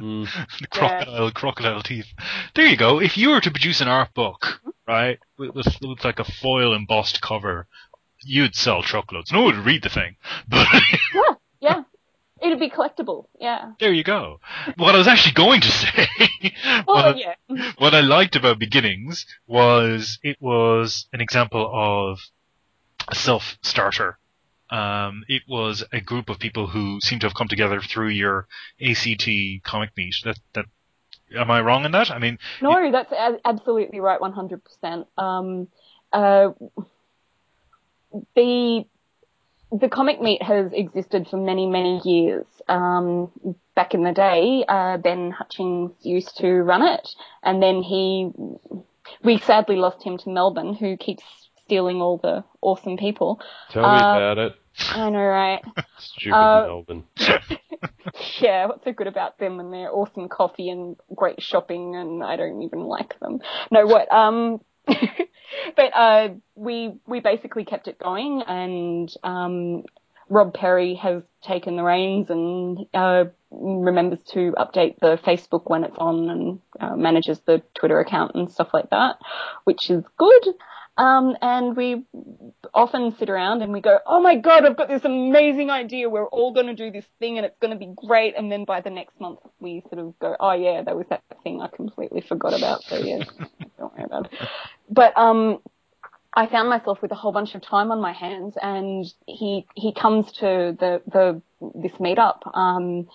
Mm. 0.00 0.26
the 0.60 0.66
crocodile, 0.70 1.30
crocodile 1.30 1.82
teeth. 1.82 2.06
There 2.54 2.66
you 2.66 2.76
go. 2.76 3.00
If 3.00 3.16
you 3.16 3.30
were 3.30 3.40
to 3.40 3.50
produce 3.50 3.80
an 3.80 3.86
art 3.88 4.12
book, 4.14 4.60
right, 4.88 5.18
with, 5.38 5.54
with, 5.54 5.66
with 5.80 6.04
like 6.04 6.18
a 6.18 6.24
foil 6.24 6.74
embossed 6.74 7.20
cover, 7.20 7.68
you'd 8.24 8.56
sell 8.56 8.82
truckloads. 8.82 9.30
No 9.30 9.42
one 9.42 9.56
would 9.56 9.64
read 9.66 9.82
the 9.84 9.88
thing, 9.88 10.16
but 10.48 10.66
Yeah, 11.14 11.22
yeah. 11.60 11.82
It'd 12.42 12.58
be 12.58 12.70
collectible. 12.70 13.26
Yeah. 13.40 13.72
there 13.78 13.92
you 13.92 14.02
go. 14.04 14.40
What 14.76 14.94
I 14.94 14.98
was 14.98 15.06
actually 15.06 15.34
going 15.34 15.60
to 15.60 15.70
say, 15.82 16.08
Well, 16.86 17.14
was- 17.14 17.16
yeah. 17.48 17.72
what 17.78 17.94
I 17.94 18.00
liked 18.00 18.34
about 18.36 18.58
Beginnings 18.58 19.26
was 19.46 20.18
it 20.22 20.36
was 20.40 21.06
an 21.12 21.20
example 21.20 21.70
of 21.72 22.18
a 23.08 23.14
self-starter. 23.14 24.18
Um, 24.70 25.24
it 25.28 25.42
was 25.48 25.84
a 25.92 26.00
group 26.00 26.28
of 26.30 26.38
people 26.38 26.66
who 26.66 26.98
seem 27.02 27.18
to 27.20 27.26
have 27.26 27.34
come 27.34 27.48
together 27.48 27.80
through 27.80 28.08
your 28.08 28.46
ACT 28.80 29.28
comic 29.62 29.90
meet. 29.96 30.14
That 30.24 30.38
that 30.54 30.64
am 31.36 31.50
I 31.50 31.60
wrong 31.60 31.84
in 31.84 31.92
that? 31.92 32.10
I 32.10 32.18
mean, 32.18 32.38
No, 32.62 32.90
that's 32.90 33.12
a- 33.12 33.38
absolutely 33.44 34.00
right, 34.00 34.18
100%. 34.20 35.06
Um, 35.18 35.68
uh, 36.12 36.50
the 38.34 38.84
the 39.72 39.88
comic 39.88 40.20
meet 40.20 40.42
has 40.42 40.70
existed 40.72 41.26
for 41.30 41.36
many, 41.38 41.66
many 41.66 42.00
years. 42.04 42.46
Um, 42.68 43.30
back 43.74 43.94
in 43.94 44.04
the 44.04 44.12
day, 44.12 44.64
uh, 44.68 44.98
Ben 44.98 45.30
Hutchings 45.30 45.92
used 46.02 46.36
to 46.38 46.62
run 46.62 46.82
it, 46.82 47.08
and 47.42 47.62
then 47.62 47.82
he, 47.82 48.30
we 49.24 49.38
sadly 49.38 49.76
lost 49.76 50.02
him 50.02 50.18
to 50.18 50.30
Melbourne, 50.30 50.74
who 50.74 50.96
keeps 50.96 51.24
stealing 51.64 52.00
all 52.02 52.18
the 52.18 52.44
awesome 52.60 52.96
people. 52.96 53.40
Tell 53.70 53.82
me 53.82 53.98
Uh, 53.98 54.16
about 54.16 54.38
it. 54.38 54.52
I 54.90 55.10
know, 55.10 55.24
right? 55.24 55.62
Stupid 55.98 56.34
uh, 56.36 56.66
Melbourne. 56.66 57.04
yeah, 58.40 58.66
what's 58.66 58.84
so 58.84 58.92
good 58.92 59.06
about 59.06 59.38
them 59.38 59.60
and 59.60 59.72
their 59.72 59.90
awesome 59.92 60.28
coffee 60.28 60.70
and 60.70 60.96
great 61.14 61.42
shopping 61.42 61.96
and 61.96 62.22
I 62.22 62.36
don't 62.36 62.62
even 62.62 62.80
like 62.80 63.18
them. 63.20 63.40
No, 63.70 63.86
what, 63.86 64.12
um, 64.12 64.60
but, 65.76 65.90
uh, 65.94 66.28
we, 66.54 66.94
we 67.06 67.20
basically 67.20 67.64
kept 67.64 67.88
it 67.88 67.98
going 67.98 68.42
and, 68.46 69.12
um, 69.22 69.84
Rob 70.28 70.54
Perry 70.54 70.94
has 70.94 71.22
taken 71.42 71.76
the 71.76 71.82
reins 71.82 72.30
and, 72.30 72.86
uh, 72.94 73.24
remembers 73.50 74.20
to 74.32 74.52
update 74.52 74.98
the 75.00 75.18
Facebook 75.18 75.68
when 75.68 75.84
it's 75.84 75.98
on 75.98 76.30
and, 76.30 76.60
uh, 76.80 76.96
manages 76.96 77.40
the 77.40 77.62
Twitter 77.74 78.00
account 78.00 78.32
and 78.34 78.50
stuff 78.50 78.68
like 78.72 78.88
that, 78.90 79.16
which 79.64 79.90
is 79.90 80.04
good. 80.16 80.54
Um, 80.98 81.36
and 81.40 81.74
we 81.74 82.04
often 82.74 83.16
sit 83.16 83.30
around 83.30 83.62
and 83.62 83.72
we 83.72 83.80
go, 83.80 83.98
oh 84.06 84.20
my 84.20 84.36
god, 84.36 84.66
I've 84.66 84.76
got 84.76 84.88
this 84.88 85.04
amazing 85.04 85.70
idea. 85.70 86.10
We're 86.10 86.26
all 86.26 86.52
going 86.52 86.66
to 86.66 86.74
do 86.74 86.90
this 86.90 87.06
thing 87.18 87.38
and 87.38 87.46
it's 87.46 87.56
going 87.60 87.72
to 87.72 87.78
be 87.78 87.92
great. 87.96 88.34
And 88.36 88.52
then 88.52 88.64
by 88.64 88.82
the 88.82 88.90
next 88.90 89.18
month, 89.18 89.38
we 89.58 89.82
sort 89.88 90.04
of 90.04 90.18
go, 90.18 90.36
oh 90.38 90.52
yeah, 90.52 90.82
there 90.82 90.94
was 90.94 91.06
that 91.08 91.22
thing 91.42 91.62
I 91.62 91.68
completely 91.68 92.20
forgot 92.20 92.52
about. 92.52 92.82
So 92.84 92.98
yeah, 92.98 93.24
don't 93.78 93.92
worry 93.94 94.04
about 94.04 94.26
it. 94.30 94.48
But 94.92 95.16
um, 95.16 95.58
I 96.34 96.46
found 96.46 96.68
myself 96.68 97.00
with 97.02 97.12
a 97.12 97.14
whole 97.16 97.32
bunch 97.32 97.54
of 97.54 97.62
time 97.62 97.90
on 97.90 98.00
my 98.00 98.12
hands, 98.12 98.54
and 98.60 99.06
he 99.26 99.66
he 99.74 99.92
comes 99.92 100.32
to 100.32 100.76
the 100.78 101.02
the 101.06 101.42
this 101.74 101.92
meetup. 101.92 102.40
Um, 102.56 103.08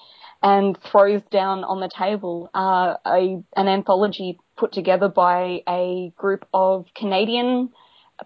and 0.44 0.78
throws 0.92 1.24
down 1.32 1.64
on 1.64 1.80
the 1.80 1.90
table 1.90 2.50
uh, 2.54 2.96
a 3.06 3.42
an 3.56 3.68
anthology 3.68 4.40
put 4.56 4.72
together 4.72 5.10
by 5.10 5.64
a 5.68 6.14
group 6.16 6.46
of 6.54 6.86
Canadian 6.96 7.70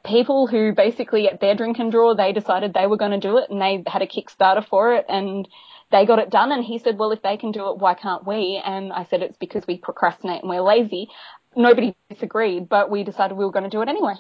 people 0.06 0.48
who 0.48 0.74
basically 0.74 1.30
at 1.30 1.42
their 1.42 1.56
drink 1.56 1.78
and 1.80 1.92
draw 1.92 2.14
they 2.14 2.32
decided 2.32 2.74
they 2.74 2.88
were 2.88 2.98
going 2.98 3.12
to 3.12 3.20
do 3.20 3.38
it 3.38 3.50
and 3.50 3.62
they 3.62 3.84
had 3.88 4.02
a 4.02 4.08
Kickstarter 4.08 4.66
for 4.66 4.96
it 4.96 5.06
and 5.10 5.48
they 5.92 6.06
got 6.06 6.20
it 6.20 6.30
done 6.30 6.54
and 6.54 6.64
he 6.64 6.80
said, 6.80 6.98
well, 6.98 7.12
if 7.12 7.22
they 7.22 7.36
can 7.36 7.52
do 7.52 7.70
it, 7.70 7.78
why 7.78 7.94
can't 7.94 8.26
we? 8.26 8.62
And 8.66 8.94
I 8.94 9.04
said, 9.04 9.22
it's 9.22 9.38
because 9.38 9.68
we 9.68 9.78
procrastinate 9.78 10.42
and 10.42 10.50
we're 10.50 10.62
lazy. 10.62 11.10
Nobody 11.56 11.96
disagreed, 12.10 12.70
but 12.70 12.90
we 12.90 13.04
decided 13.04 13.38
we 13.38 13.46
were 13.46 13.52
going 13.52 13.64
to 13.64 13.70
do 13.70 13.82
it 13.82 13.90
anyway. 13.90 14.14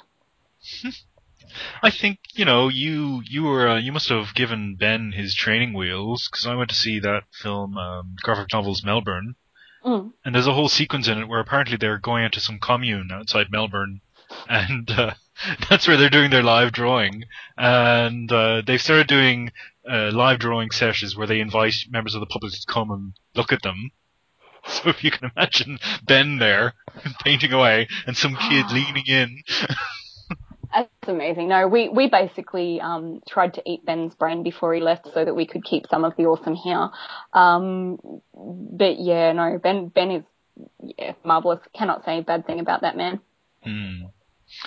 I 1.84 1.89
think 1.89 2.20
you 2.34 2.46
know 2.46 2.70
you 2.70 3.22
you 3.26 3.44
were 3.44 3.67
uh, 3.67 3.78
you 3.80 3.91
must 3.91 4.10
have 4.10 4.34
given 4.36 4.76
Ben 4.76 5.12
his 5.12 5.34
training 5.36 5.74
wheels 5.74 6.30
because 6.30 6.46
I 6.46 6.56
went 6.56 6.70
to 6.70 6.76
see 6.76 7.00
that 7.00 7.24
film 7.32 7.78
um, 7.78 8.15
graphic 8.22 8.48
novels 8.54 8.84
Melbourne, 8.84 9.36
Mm. 9.84 10.12
and 10.24 10.36
there's 10.36 10.46
a 10.48 10.54
whole 10.54 10.70
sequence 10.70 11.08
in 11.08 11.17
it 11.17 11.28
where 11.28 11.39
apparently 11.39 11.76
they're 11.76 11.98
going 11.98 12.24
into 12.24 12.39
some 12.39 12.60
commune 12.60 13.10
outside 13.12 13.48
Melbourne, 13.52 14.02
and 14.48 14.89
uh, 14.91 15.13
that's 15.70 15.88
where 15.88 15.98
they're 15.98 16.10
doing 16.10 16.30
their 16.30 16.44
live 16.44 16.72
drawing, 16.72 17.24
and 17.58 18.32
uh, 18.32 18.62
they've 18.65 18.82
started 18.82 19.08
doing 19.08 19.52
uh, 19.91 20.12
live 20.13 20.38
drawing 20.39 20.70
sessions 20.70 21.17
where 21.17 21.26
they 21.28 21.39
invite 21.39 21.74
members 21.89 22.13
of 22.13 22.20
the 22.20 22.28
public 22.28 22.54
to 22.54 22.60
come 22.67 22.91
and 22.91 23.13
look 23.36 23.52
at 23.52 23.63
them. 23.63 23.89
So 24.67 24.89
if 24.89 25.04
you 25.04 25.12
can 25.12 25.32
imagine 25.36 25.80
Ben 26.06 26.38
there 26.38 26.74
painting 27.24 27.52
away 27.52 27.88
and 28.06 28.15
some 28.15 28.36
kid 28.36 28.65
leaning 28.71 29.06
in. 29.08 29.43
That's 30.74 30.89
amazing. 31.08 31.50
No, 31.50 31.67
we, 31.67 31.89
we 31.89 32.08
basically 32.10 32.80
um, 32.80 33.21
tried 33.28 33.56
to 33.56 33.63
eat 33.65 33.86
Ben's 33.86 34.15
brain 34.15 34.43
before 34.43 34.74
he 34.74 34.80
left 34.80 35.08
so 35.13 35.26
that 35.26 35.36
we 35.36 35.45
could 35.45 35.63
keep 35.63 35.88
some 35.89 36.06
of 36.06 36.15
the 36.15 36.24
awesome 36.26 36.56
here. 36.56 36.89
Um, 37.34 38.00
but 38.34 39.00
yeah, 39.00 39.34
no, 39.34 39.60
Ben 39.62 39.89
Ben 39.89 40.12
is 40.12 40.24
yeah, 40.97 41.13
marvelous. 41.26 41.60
Cannot 41.74 42.06
say 42.06 42.19
a 42.19 42.21
bad 42.21 42.45
thing 42.45 42.60
about 42.60 42.82
that 42.82 42.95
man. 42.95 43.19
Hmm. 43.63 44.06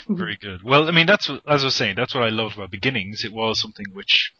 Very 0.08 0.36
good. 0.36 0.62
Well, 0.62 0.88
I 0.88 0.92
mean, 0.92 1.06
that's 1.06 1.30
as 1.30 1.62
I 1.62 1.66
was 1.66 1.74
saying, 1.74 1.96
that's 1.96 2.14
what 2.14 2.24
I 2.24 2.30
loved 2.30 2.56
about 2.56 2.70
Beginnings. 2.70 3.24
It 3.24 3.32
was 3.32 3.60
something 3.60 3.86
which 3.92 4.32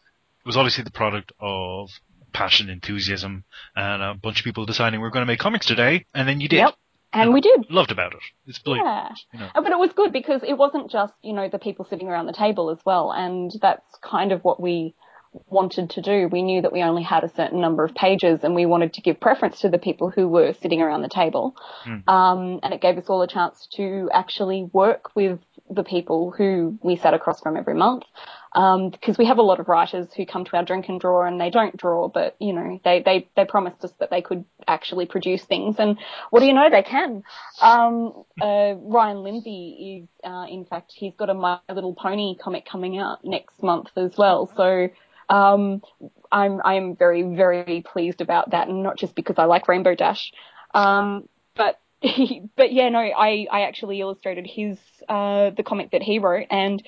was 0.45 0.57
obviously 0.57 0.83
the 0.83 0.91
product 0.91 1.31
of 1.39 1.89
passion, 2.35 2.69
enthusiasm, 2.69 3.45
and 3.75 4.03
a 4.03 4.13
bunch 4.13 4.39
of 4.39 4.43
people 4.43 4.65
deciding 4.65 4.99
we're 4.99 5.09
going 5.09 5.21
to 5.21 5.31
make 5.31 5.39
comics 5.39 5.65
today, 5.65 6.05
and 6.13 6.27
then 6.27 6.41
you 6.41 6.49
did. 6.49 6.57
Yep. 6.57 6.75
And 7.13 7.33
we 7.33 7.39
did. 7.39 7.67
Loved 7.69 7.91
about 7.91 8.13
it. 8.13 8.19
It's 8.45 8.59
brilliant. 8.59 8.87
Yeah. 8.87 9.09
You 9.31 9.39
know. 9.39 9.49
Uh, 9.55 9.61
But 9.61 9.71
it 9.71 9.79
was 9.79 9.91
good 9.95 10.11
because 10.11 10.41
it 10.43 10.55
wasn't 10.57 10.91
just, 10.91 11.13
you 11.23 11.31
know, 11.31 11.47
the 11.47 11.59
people 11.59 11.87
sitting 11.89 12.09
around 12.09 12.25
the 12.25 12.33
table 12.33 12.69
as 12.69 12.79
well. 12.85 13.13
And 13.13 13.53
that's 13.61 13.85
kind 14.01 14.33
of 14.33 14.43
what 14.43 14.59
we 14.59 14.95
wanted 15.47 15.91
to 15.91 16.01
do. 16.01 16.27
We 16.29 16.41
knew 16.41 16.61
that 16.61 16.73
we 16.73 16.83
only 16.83 17.03
had 17.03 17.23
a 17.23 17.33
certain 17.33 17.61
number 17.61 17.85
of 17.85 17.95
pages 17.95 18.41
and 18.43 18.53
we 18.53 18.65
wanted 18.65 18.93
to 18.93 19.01
give 19.01 19.21
preference 19.21 19.61
to 19.61 19.69
the 19.69 19.77
people 19.77 20.09
who 20.09 20.27
were 20.27 20.53
sitting 20.61 20.81
around 20.81 21.03
the 21.03 21.09
table. 21.09 21.55
Mm. 21.85 22.07
Um, 22.07 22.59
and 22.63 22.73
it 22.73 22.81
gave 22.81 22.97
us 22.97 23.05
all 23.07 23.21
a 23.21 23.27
chance 23.27 23.67
to 23.75 24.09
actually 24.13 24.69
work 24.73 25.15
with 25.15 25.39
the 25.69 25.83
people 25.83 26.33
who 26.37 26.77
we 26.83 26.97
sat 26.97 27.13
across 27.13 27.39
from 27.41 27.55
every 27.55 27.75
month. 27.75 28.03
Um, 28.55 28.89
because 28.89 29.17
we 29.17 29.25
have 29.25 29.37
a 29.37 29.41
lot 29.41 29.59
of 29.59 29.67
writers 29.67 30.07
who 30.15 30.25
come 30.25 30.45
to 30.45 30.55
our 30.55 30.63
drink 30.63 30.87
and 30.87 30.99
draw 30.99 31.27
and 31.27 31.39
they 31.41 31.49
don't 31.49 31.75
draw, 31.75 32.07
but 32.07 32.37
you 32.39 32.53
know, 32.53 32.79
they, 32.85 33.01
they, 33.03 33.27
they 33.35 33.43
promised 33.43 33.83
us 33.83 33.91
that 33.99 34.09
they 34.09 34.21
could 34.21 34.45
actually 34.65 35.05
produce 35.07 35.43
things. 35.43 35.75
And 35.77 35.97
what 36.29 36.39
do 36.39 36.45
you 36.45 36.53
know? 36.53 36.69
They 36.69 36.81
can. 36.81 37.23
Um, 37.61 38.23
uh, 38.41 38.75
Ryan 38.77 39.23
Lindsay 39.23 40.03
is, 40.03 40.09
uh, 40.23 40.45
in 40.49 40.63
fact, 40.63 40.93
he's 40.95 41.13
got 41.17 41.29
a 41.29 41.33
My 41.33 41.59
Little 41.67 41.93
Pony 41.93 42.37
comic 42.41 42.65
coming 42.65 42.97
out 42.97 43.25
next 43.25 43.61
month 43.61 43.89
as 43.97 44.17
well. 44.17 44.49
So, 44.55 44.87
um, 45.27 45.81
I'm, 46.31 46.61
I'm 46.63 46.95
very, 46.95 47.23
very 47.23 47.83
pleased 47.85 48.21
about 48.21 48.51
that. 48.51 48.69
And 48.69 48.83
not 48.83 48.97
just 48.97 49.15
because 49.15 49.35
I 49.37 49.45
like 49.45 49.67
Rainbow 49.67 49.95
Dash. 49.95 50.31
Um, 50.73 51.27
but, 51.57 51.77
but 52.55 52.71
yeah, 52.71 52.87
no, 52.87 52.99
I, 52.99 53.47
I 53.51 53.61
actually 53.63 53.99
illustrated 53.99 54.47
his, 54.47 54.77
uh, 55.09 55.49
the 55.49 55.63
comic 55.63 55.91
that 55.91 56.03
he 56.03 56.19
wrote 56.19 56.47
and, 56.49 56.81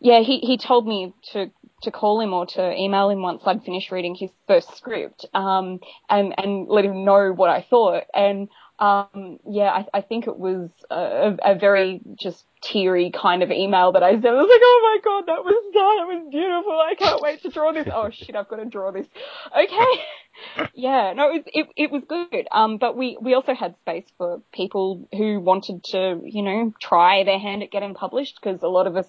yeah, 0.00 0.20
he, 0.20 0.38
he 0.38 0.56
told 0.56 0.86
me 0.86 1.14
to, 1.32 1.50
to 1.82 1.90
call 1.90 2.20
him 2.20 2.32
or 2.32 2.46
to 2.46 2.72
email 2.72 3.10
him 3.10 3.22
once 3.22 3.42
I'd 3.46 3.62
finished 3.62 3.90
reading 3.90 4.14
his 4.14 4.30
first 4.46 4.76
script, 4.76 5.26
um, 5.34 5.80
and, 6.08 6.34
and 6.38 6.68
let 6.68 6.84
him 6.84 7.04
know 7.04 7.32
what 7.32 7.50
I 7.50 7.66
thought. 7.68 8.04
And, 8.14 8.48
um, 8.78 9.38
yeah, 9.46 9.68
I, 9.70 9.86
I 9.98 10.00
think 10.00 10.26
it 10.26 10.38
was 10.38 10.70
a, 10.90 11.36
a 11.42 11.54
very 11.54 12.00
just 12.18 12.44
teary 12.62 13.10
kind 13.10 13.42
of 13.42 13.50
email 13.50 13.92
that 13.92 14.02
I 14.02 14.12
sent. 14.12 14.26
I 14.26 14.32
was 14.32 14.48
like, 14.48 14.60
oh 14.62 14.80
my 14.82 14.98
god, 15.04 15.26
that 15.26 15.44
was 15.44 15.64
done. 15.74 16.00
It 16.00 16.22
was 16.22 16.28
beautiful. 16.30 16.80
I 16.80 16.94
can't 16.94 17.22
wait 17.22 17.42
to 17.42 17.50
draw 17.50 17.72
this. 17.72 17.88
Oh 17.92 18.08
shit, 18.10 18.34
I've 18.34 18.48
got 18.48 18.56
to 18.56 18.64
draw 18.64 18.90
this. 18.90 19.06
Okay. 19.54 20.70
yeah, 20.74 21.12
no, 21.14 21.30
it, 21.30 21.44
it, 21.46 21.66
it 21.76 21.90
was 21.90 22.04
good. 22.08 22.48
Um, 22.50 22.78
but 22.78 22.96
we, 22.96 23.18
we 23.20 23.34
also 23.34 23.54
had 23.54 23.76
space 23.80 24.06
for 24.16 24.40
people 24.52 25.06
who 25.12 25.40
wanted 25.40 25.84
to, 25.84 26.20
you 26.24 26.42
know, 26.42 26.72
try 26.80 27.24
their 27.24 27.38
hand 27.38 27.62
at 27.62 27.70
getting 27.70 27.92
published 27.92 28.38
because 28.42 28.62
a 28.62 28.68
lot 28.68 28.86
of 28.86 28.96
us 28.96 29.06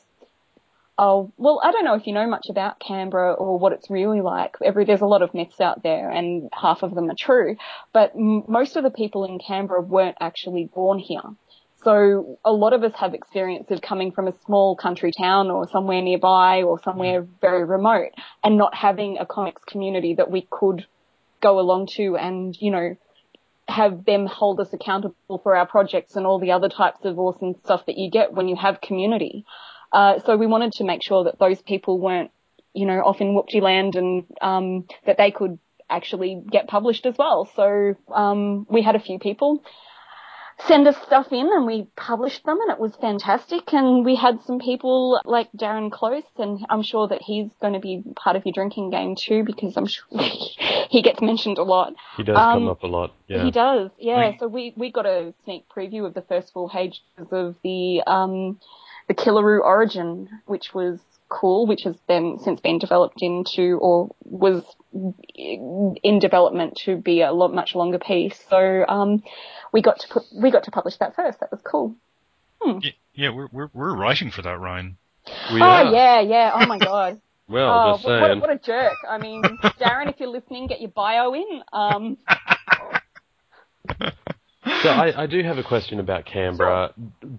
Oh, 1.03 1.33
well, 1.35 1.59
I 1.63 1.71
don't 1.71 1.83
know 1.83 1.95
if 1.95 2.05
you 2.05 2.13
know 2.13 2.27
much 2.27 2.45
about 2.51 2.79
Canberra 2.79 3.33
or 3.33 3.57
what 3.57 3.73
it's 3.73 3.89
really 3.89 4.21
like. 4.21 4.55
Every, 4.63 4.85
there's 4.85 5.01
a 5.01 5.07
lot 5.07 5.23
of 5.23 5.33
myths 5.33 5.59
out 5.59 5.81
there 5.81 6.11
and 6.11 6.47
half 6.53 6.83
of 6.83 6.93
them 6.93 7.09
are 7.09 7.15
true, 7.17 7.55
but 7.91 8.11
m- 8.15 8.43
most 8.47 8.75
of 8.75 8.83
the 8.83 8.91
people 8.91 9.25
in 9.25 9.39
Canberra 9.39 9.81
weren't 9.81 10.17
actually 10.21 10.65
born 10.65 10.99
here. 10.99 11.23
So 11.83 12.37
a 12.45 12.51
lot 12.51 12.73
of 12.73 12.83
us 12.83 12.93
have 12.97 13.15
experience 13.15 13.71
of 13.71 13.81
coming 13.81 14.11
from 14.11 14.27
a 14.27 14.33
small 14.45 14.75
country 14.75 15.11
town 15.11 15.49
or 15.49 15.67
somewhere 15.67 16.03
nearby 16.03 16.61
or 16.61 16.79
somewhere 16.83 17.23
mm-hmm. 17.23 17.33
very 17.41 17.65
remote 17.65 18.11
and 18.43 18.59
not 18.59 18.75
having 18.75 19.17
a 19.17 19.25
comics 19.25 19.63
community 19.65 20.13
that 20.13 20.29
we 20.29 20.47
could 20.51 20.85
go 21.41 21.59
along 21.59 21.87
to 21.95 22.15
and, 22.15 22.55
you 22.61 22.69
know, 22.69 22.95
have 23.67 24.05
them 24.05 24.27
hold 24.27 24.59
us 24.59 24.71
accountable 24.71 25.39
for 25.41 25.55
our 25.55 25.65
projects 25.65 26.15
and 26.15 26.27
all 26.27 26.37
the 26.37 26.51
other 26.51 26.69
types 26.69 27.05
of 27.05 27.17
awesome 27.17 27.55
stuff 27.63 27.87
that 27.87 27.97
you 27.97 28.11
get 28.11 28.33
when 28.33 28.47
you 28.47 28.55
have 28.55 28.81
community. 28.81 29.45
Uh, 29.91 30.19
so 30.25 30.37
we 30.37 30.47
wanted 30.47 30.71
to 30.73 30.83
make 30.83 31.03
sure 31.03 31.23
that 31.25 31.39
those 31.39 31.61
people 31.61 31.99
weren't 31.99 32.31
you 32.73 32.85
know, 32.85 32.99
off 33.01 33.19
in 33.19 33.35
Whoopty 33.35 33.61
land 33.61 33.95
and, 33.95 34.23
um, 34.41 34.87
that 35.05 35.17
they 35.17 35.29
could 35.31 35.59
actually 35.89 36.41
get 36.49 36.67
published 36.69 37.05
as 37.05 37.17
well. 37.17 37.43
So, 37.53 37.95
um, 38.13 38.65
we 38.69 38.81
had 38.81 38.95
a 38.95 38.99
few 38.99 39.19
people 39.19 39.61
send 40.67 40.87
us 40.87 40.95
stuff 41.05 41.27
in 41.31 41.49
and 41.51 41.65
we 41.65 41.87
published 41.95 42.45
them 42.45 42.59
and 42.61 42.71
it 42.71 42.79
was 42.79 42.95
fantastic. 42.95 43.73
And 43.73 44.05
we 44.05 44.15
had 44.15 44.41
some 44.43 44.59
people 44.59 45.19
like 45.25 45.49
Darren 45.51 45.91
Close 45.91 46.23
and 46.37 46.65
I'm 46.69 46.83
sure 46.83 47.07
that 47.07 47.21
he's 47.21 47.49
going 47.61 47.73
to 47.73 47.79
be 47.79 48.03
part 48.15 48.35
of 48.35 48.45
your 48.45 48.53
drinking 48.53 48.91
game 48.91 49.15
too 49.15 49.43
because 49.43 49.75
I'm 49.75 49.87
sure 49.87 50.05
he 50.89 51.01
gets 51.01 51.21
mentioned 51.21 51.57
a 51.57 51.63
lot. 51.63 51.93
He 52.15 52.23
does 52.23 52.37
come 52.37 52.63
Um, 52.63 52.69
up 52.69 52.83
a 52.83 52.87
lot. 52.87 53.13
Yeah. 53.27 53.43
He 53.43 53.51
does, 53.51 53.89
yeah. 53.97 54.13
Right. 54.19 54.39
So 54.39 54.47
we, 54.47 54.73
we 54.77 54.91
got 54.91 55.05
a 55.05 55.33
sneak 55.43 55.65
preview 55.67 56.05
of 56.05 56.13
the 56.13 56.21
first 56.21 56.53
four 56.53 56.69
pages 56.69 57.01
of 57.31 57.55
the 57.63 58.03
um 58.05 58.59
the 59.11 59.21
Killeroo 59.21 59.59
Origin, 59.61 60.29
which 60.45 60.73
was 60.73 60.97
cool, 61.27 61.67
which 61.67 61.81
has 61.83 61.95
then 62.07 62.37
since 62.41 62.61
been 62.61 62.79
developed 62.79 63.21
into 63.21 63.77
or 63.81 64.09
was 64.23 64.63
in 65.35 66.19
development 66.19 66.77
to 66.85 66.95
be 66.95 67.21
a 67.21 67.31
lot 67.33 67.53
much 67.53 67.75
longer 67.75 67.99
piece. 67.99 68.39
So 68.49 68.85
um 68.87 69.21
we 69.73 69.81
got 69.81 69.99
to 69.99 70.07
put 70.07 70.23
we 70.33 70.49
got 70.49 70.63
to 70.63 70.71
publish 70.71 70.95
that 70.97 71.15
first. 71.15 71.41
That 71.41 71.51
was 71.51 71.59
cool. 71.63 71.95
Y- 72.65 72.95
Yeah, 73.13 73.31
we're 73.31 73.47
we're 73.51 73.69
we're 73.73 73.95
writing 73.97 74.31
for 74.31 74.41
that, 74.43 74.57
Ryan. 74.59 74.97
We 75.53 75.61
oh 75.61 75.65
are. 75.65 75.91
yeah, 75.93 76.21
yeah. 76.21 76.51
Oh 76.53 76.65
my 76.65 76.79
god. 76.79 77.19
Well, 77.49 77.69
oh, 77.69 77.91
just 77.95 78.05
what, 78.05 78.11
what, 78.13 78.21
a- 78.21 78.27
saying. 78.29 78.39
what 78.39 78.49
a 78.49 78.57
jerk. 78.59 78.93
I 79.09 79.17
mean, 79.17 79.41
Darren, 79.77 80.07
if 80.09 80.21
you're 80.21 80.29
listening, 80.29 80.67
get 80.67 80.79
your 80.79 80.91
bio 80.91 81.33
in. 81.33 81.61
Um 81.73 82.17
So 84.83 84.89
I, 84.89 85.23
I 85.23 85.25
do 85.27 85.43
have 85.43 85.57
a 85.57 85.63
question 85.63 85.99
about 85.99 86.25
Canberra. 86.25 86.93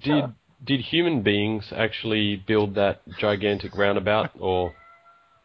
Did 0.04 0.24
did 0.64 0.80
human 0.80 1.22
beings 1.22 1.72
actually 1.74 2.36
build 2.36 2.74
that 2.76 3.02
gigantic 3.18 3.76
roundabout, 3.76 4.30
or, 4.38 4.74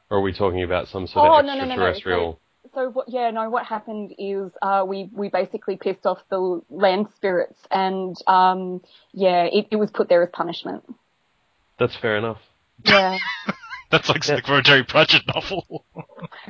or 0.09 0.17
are 0.17 0.21
we 0.21 0.33
talking 0.33 0.63
about 0.63 0.87
some 0.87 1.07
sort 1.07 1.25
Oh, 1.25 1.39
of 1.39 1.45
no, 1.45 1.55
no, 1.55 1.65
no, 1.65 1.75
no. 1.75 2.39
so 2.73 2.89
what 2.89 3.07
yeah 3.09 3.31
no 3.31 3.49
what 3.49 3.65
happened 3.65 4.13
is 4.17 4.51
uh 4.61 4.83
we 4.85 5.09
we 5.13 5.29
basically 5.29 5.77
pissed 5.77 6.05
off 6.05 6.19
the 6.29 6.61
land 6.69 7.07
spirits 7.15 7.57
and 7.71 8.15
um 8.27 8.81
yeah 9.13 9.43
it, 9.43 9.67
it 9.71 9.77
was 9.77 9.89
put 9.91 10.09
there 10.09 10.21
as 10.23 10.29
punishment 10.33 10.83
That's 11.79 11.95
fair 11.95 12.17
enough. 12.17 12.39
yeah 12.83 13.17
That's 13.91 14.09
like 14.09 14.23
Yeah. 14.25 14.35
something 14.35 14.45
for 14.45 14.57
a 14.57 14.63
Terry 14.63 14.83
Pratchett 14.83 15.23
novel. 15.33 15.85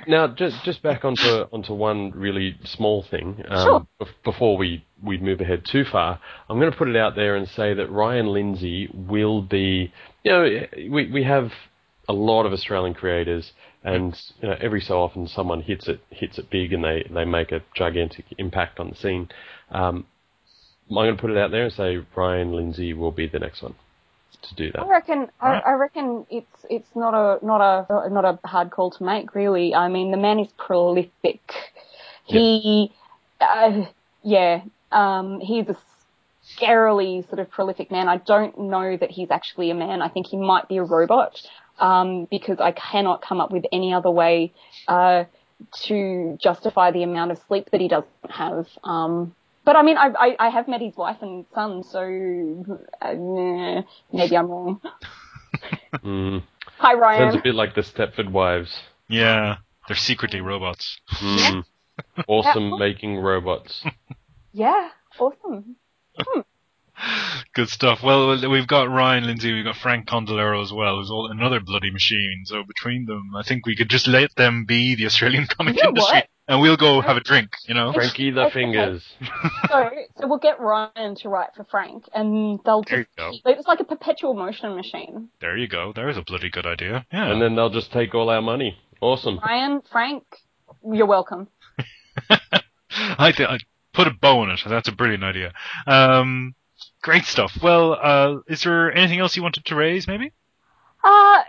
Now, 0.08 0.27
just 0.27 0.63
just 0.63 0.82
back 0.82 1.06
onto 1.06 1.27
onto 1.51 1.73
one 1.73 2.12
really 2.15 2.56
small 2.63 3.03
thing. 3.03 3.43
Um, 3.47 3.63
Sure. 3.63 3.88
bef- 4.01 4.23
Before 4.23 4.58
we 4.58 4.84
we 5.03 5.17
move 5.17 5.41
ahead 5.41 5.63
too 5.69 5.83
far, 5.91 6.19
I'm 6.49 6.60
going 6.60 6.71
to 6.71 6.77
put 6.77 6.88
it 6.89 6.95
out 6.95 7.15
there 7.15 7.36
and 7.36 7.47
say 7.47 7.73
that 7.73 7.91
Ryan 7.91 8.27
Lindsay 8.27 8.89
will 8.93 9.41
be. 9.41 9.91
You 10.23 10.31
know, 10.31 10.67
we 10.89 11.12
we 11.12 11.23
have 11.23 11.51
a 12.10 12.13
lot 12.13 12.45
of 12.45 12.53
Australian 12.53 12.93
creators, 12.93 13.51
and 13.83 14.15
you 14.41 14.49
know, 14.49 14.55
every 14.60 14.81
so 14.81 14.99
often 15.01 15.27
someone 15.27 15.62
hits 15.62 15.88
it 15.88 15.99
hits 16.10 16.38
it 16.38 16.49
big, 16.49 16.73
and 16.73 16.83
they 16.83 17.07
they 17.10 17.25
make 17.25 17.51
a 17.51 17.62
gigantic 17.75 18.25
impact 18.38 18.79
on 18.79 18.89
the 18.89 18.95
scene. 18.95 19.29
Um, 19.71 20.05
I'm 20.89 20.95
going 20.95 21.15
to 21.15 21.21
put 21.21 21.31
it 21.31 21.38
out 21.38 21.51
there 21.51 21.65
and 21.65 21.73
say 21.73 21.97
Ryan 22.15 22.53
Lindsay 22.53 22.93
will 22.93 23.12
be 23.12 23.27
the 23.27 23.39
next 23.39 23.62
one 23.62 23.75
to 24.41 24.55
do 24.55 24.71
I 24.75 24.79
that. 24.79 24.88
reckon 24.88 25.27
I, 25.41 25.49
Right. 25.51 25.63
I 25.65 25.71
reckon 25.73 26.25
it's 26.29 26.65
it's 26.69 26.89
not 26.95 27.13
a 27.13 27.43
not 27.45 27.60
a 27.62 28.10
not 28.10 28.23
a 28.25 28.47
hard 28.47 28.71
call 28.71 28.91
to 28.91 29.03
make 29.03 29.36
really 29.36 29.73
I 29.75 29.88
mean 29.89 30.12
the 30.12 30.17
man 30.17 30.39
is 30.39 30.47
prolific 30.57 31.41
he 32.25 32.91
uh, 33.41 33.86
yeah 34.23 34.62
um 34.91 35.39
he's 35.39 35.67
a 35.69 35.78
scarily 36.56 37.28
sort 37.28 37.39
of 37.39 37.50
prolific 37.50 37.91
man 37.91 38.08
I 38.08 38.17
don't 38.17 38.58
know 38.58 38.95
that 38.95 39.12
he's 39.12 39.30
actually 39.32 39.69
a 39.69 39.76
man 39.76 40.02
I 40.02 40.08
think 40.08 40.28
he 40.28 40.38
might 40.38 40.67
be 40.67 40.78
a 40.78 40.84
robot 40.84 41.41
um 41.80 42.26
because 42.26 42.60
I 42.60 42.71
cannot 42.71 43.21
come 43.21 43.41
up 43.41 43.52
with 43.52 43.65
any 43.71 43.93
other 43.93 44.12
way 44.12 44.54
uh 44.88 45.26
to 45.84 46.38
justify 46.41 46.91
the 46.91 47.04
amount 47.04 47.32
of 47.32 47.39
sleep 47.47 47.69
that 47.71 47.82
he 47.82 47.88
doesn't 47.88 48.32
have 48.32 48.67
um 48.84 49.36
but 49.67 49.76
I 49.76 49.82
mean, 49.82 49.97
I, 49.97 50.13
I, 50.17 50.36
I 50.39 50.50
have 50.50 50.69
met 50.69 50.80
his 50.80 50.95
wife 50.95 51.17
and 51.21 51.45
son, 51.54 51.84
so 51.84 52.00
uh, 53.02 53.13
nah, 53.13 53.82
maybe 54.13 54.38
I'm 54.38 54.47
wrong. 54.47 54.82
Mm. 56.04 56.43
Hi, 56.78 56.93
Ryan. 56.93 57.32
Sounds 57.32 57.39
a 57.39 57.43
bit 57.43 57.56
like 57.56 57.73
the 57.73 57.82
Stepford 57.82 58.32
Wives. 58.32 58.71
yeah, 59.10 59.58
they're 59.88 59.95
secretly 59.95 60.41
robots. 60.41 61.00
Mm. 61.19 61.63
Awesome 62.28 62.78
making 62.78 63.17
robots. 63.17 63.84
Yeah, 64.58 64.89
awesome. 65.20 65.76
Hmm. 66.17 66.39
Good 67.54 67.70
stuff. 67.70 68.00
Well, 68.04 68.50
we've 68.50 68.65
got 68.67 68.89
Ryan 68.89 69.28
Lindsay, 69.28 69.54
we've 69.54 69.63
got 69.65 69.76
Frank 69.78 70.08
Candiloro 70.08 70.63
as 70.63 70.74
well, 70.74 70.96
who's 70.98 71.12
all 71.12 71.30
another 71.30 71.60
bloody 71.60 71.91
machine. 71.91 72.41
So 72.46 72.63
between 72.63 73.06
them, 73.06 73.36
I 73.36 73.43
think 73.43 73.67
we 73.67 73.76
could 73.76 73.89
just 73.89 74.08
let 74.08 74.34
them 74.36 74.65
be 74.65 74.96
the 74.96 75.06
Australian 75.06 75.46
comic 75.58 75.76
You 75.76 75.84
know 75.84 75.89
industry, 75.89 76.15
what? 76.17 76.28
and 76.48 76.60
we'll 76.60 76.76
go 76.76 77.02
have 77.02 77.15
a 77.15 77.20
drink. 77.20 77.50
You 77.67 77.76
know, 77.76 77.93
Frankie 77.93 78.32
the 78.32 78.46
Okay. 78.46 78.54
Fingers. 78.54 79.06
So, 79.70 79.89
so 80.20 80.28
we'll 80.28 80.39
get 80.39 80.60
Ryan 80.60 81.13
to 81.17 81.30
write 81.30 81.50
for 81.56 81.65
Frank, 81.65 82.06
and 82.15 82.60
they'll 82.65 82.82
There 82.82 83.04
just 83.04 83.10
you 83.36 83.41
go. 83.43 83.52
it's 83.52 83.67
like 83.67 83.80
a 83.80 83.84
perpetual 83.84 84.34
motion 84.34 84.76
machine. 84.76 85.30
there 85.39 85.56
you 85.56 85.67
go. 85.67 85.93
There's 85.96 86.17
a 86.17 86.24
bloody 86.24 86.50
good 86.50 86.65
idea. 86.65 87.06
Yeah. 87.13 87.32
And 87.32 87.39
then 87.39 87.56
they'll 87.56 87.70
just 87.70 87.91
take 87.91 88.15
all 88.15 88.32
our 88.32 88.41
money. 88.41 88.76
Awesome. 89.02 89.38
Ryan, 89.38 89.82
Frank, 89.91 90.24
you're 90.84 91.06
welcome. 91.06 91.48
I, 92.30 93.32
th- 93.32 93.48
I 93.48 93.58
put 93.97 94.07
a 94.07 94.12
bow 94.12 94.41
on 94.41 94.51
it. 94.51 94.60
That's 94.63 94.88
a 94.88 94.91
brilliant 94.91 95.23
idea. 95.23 95.53
Um, 95.88 96.53
great 97.01 97.25
stuff. 97.25 97.57
Well, 97.63 97.97
uh, 97.99 98.38
is 98.47 98.62
there 98.63 98.95
anything 98.95 99.19
else 99.19 99.36
you 99.36 99.41
wanted 99.41 99.65
to 99.65 99.75
raise? 99.75 100.07
Maybe. 100.07 100.31
Uh, 101.03 101.41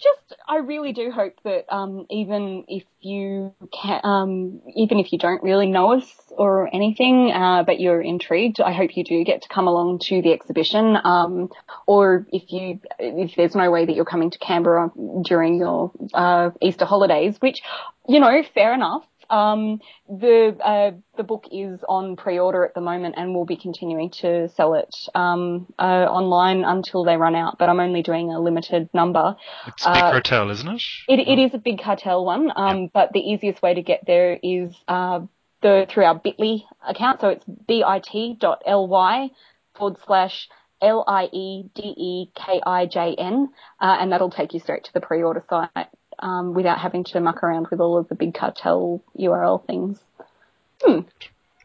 just, 0.00 0.40
I 0.48 0.56
really 0.56 0.94
do 0.94 1.10
hope 1.10 1.34
that, 1.44 1.66
um, 1.68 2.06
even 2.08 2.64
if 2.66 2.84
you 3.02 3.54
can, 3.70 4.00
um, 4.02 4.62
even 4.74 4.98
if 4.98 5.12
you 5.12 5.18
don't 5.18 5.42
really 5.42 5.66
know 5.66 5.92
us 5.98 6.10
or 6.30 6.74
anything, 6.74 7.30
uh, 7.30 7.62
but 7.64 7.78
you're 7.78 8.00
intrigued, 8.00 8.62
I 8.62 8.72
hope 8.72 8.96
you 8.96 9.04
do 9.04 9.22
get 9.22 9.42
to 9.42 9.48
come 9.48 9.66
along 9.68 9.98
to 10.04 10.22
the 10.22 10.32
exhibition. 10.32 10.96
Um, 11.04 11.50
or 11.86 12.26
if 12.32 12.50
you, 12.50 12.80
if 12.98 13.36
there's 13.36 13.54
no 13.54 13.70
way 13.70 13.84
that 13.84 13.94
you're 13.94 14.06
coming 14.06 14.30
to 14.30 14.38
Canberra 14.38 14.90
during 15.22 15.56
your, 15.56 15.92
uh, 16.14 16.50
Easter 16.62 16.86
holidays, 16.86 17.36
which, 17.40 17.60
you 18.08 18.18
know, 18.18 18.42
fair 18.54 18.72
enough. 18.72 19.04
Um, 19.30 19.80
the 20.08 20.56
uh, 20.62 20.90
the 21.16 21.22
book 21.22 21.46
is 21.52 21.80
on 21.88 22.16
pre-order 22.16 22.64
at 22.64 22.74
the 22.74 22.80
moment, 22.80 23.14
and 23.16 23.34
we'll 23.34 23.44
be 23.44 23.56
continuing 23.56 24.10
to 24.22 24.48
sell 24.50 24.74
it 24.74 24.94
um, 25.14 25.72
uh, 25.78 25.82
online 25.82 26.64
until 26.64 27.04
they 27.04 27.16
run 27.16 27.36
out. 27.36 27.56
But 27.56 27.68
I'm 27.68 27.80
only 27.80 28.02
doing 28.02 28.30
a 28.30 28.40
limited 28.40 28.90
number. 28.92 29.36
It's 29.68 29.86
Big 29.86 29.96
Uh, 29.96 30.10
Cartel, 30.10 30.50
isn't 30.50 30.68
it? 30.68 30.82
It, 31.08 31.20
it 31.20 31.38
is 31.38 31.54
a 31.54 31.58
big 31.58 31.80
cartel 31.80 32.24
one, 32.24 32.52
um, 32.56 32.90
but 32.92 33.12
the 33.12 33.20
easiest 33.20 33.62
way 33.62 33.74
to 33.74 33.82
get 33.82 34.04
there 34.06 34.38
is 34.42 34.74
uh, 34.88 35.20
the 35.62 35.86
through 35.88 36.04
our 36.04 36.18
Bitly 36.18 36.64
account. 36.86 37.20
So 37.20 37.28
it's 37.28 37.44
bit.ly 37.44 39.30
forward 39.74 39.96
slash 40.06 40.48
L 40.82 41.04
I 41.06 41.28
E 41.32 41.64
D 41.74 41.82
E 41.96 42.30
K 42.34 42.60
I 42.66 42.86
J 42.86 43.14
N, 43.16 43.50
uh, 43.80 43.96
and 44.00 44.10
that'll 44.10 44.30
take 44.30 44.54
you 44.54 44.60
straight 44.60 44.84
to 44.84 44.92
the 44.92 45.00
pre-order 45.00 45.44
site 45.48 45.88
um, 46.20 46.54
without 46.54 46.78
having 46.78 47.04
to 47.04 47.20
muck 47.20 47.42
around 47.42 47.68
with 47.70 47.80
all 47.80 47.98
of 47.98 48.08
the 48.08 48.14
big 48.14 48.34
cartel 48.34 49.02
URL 49.18 49.64
things. 49.66 49.98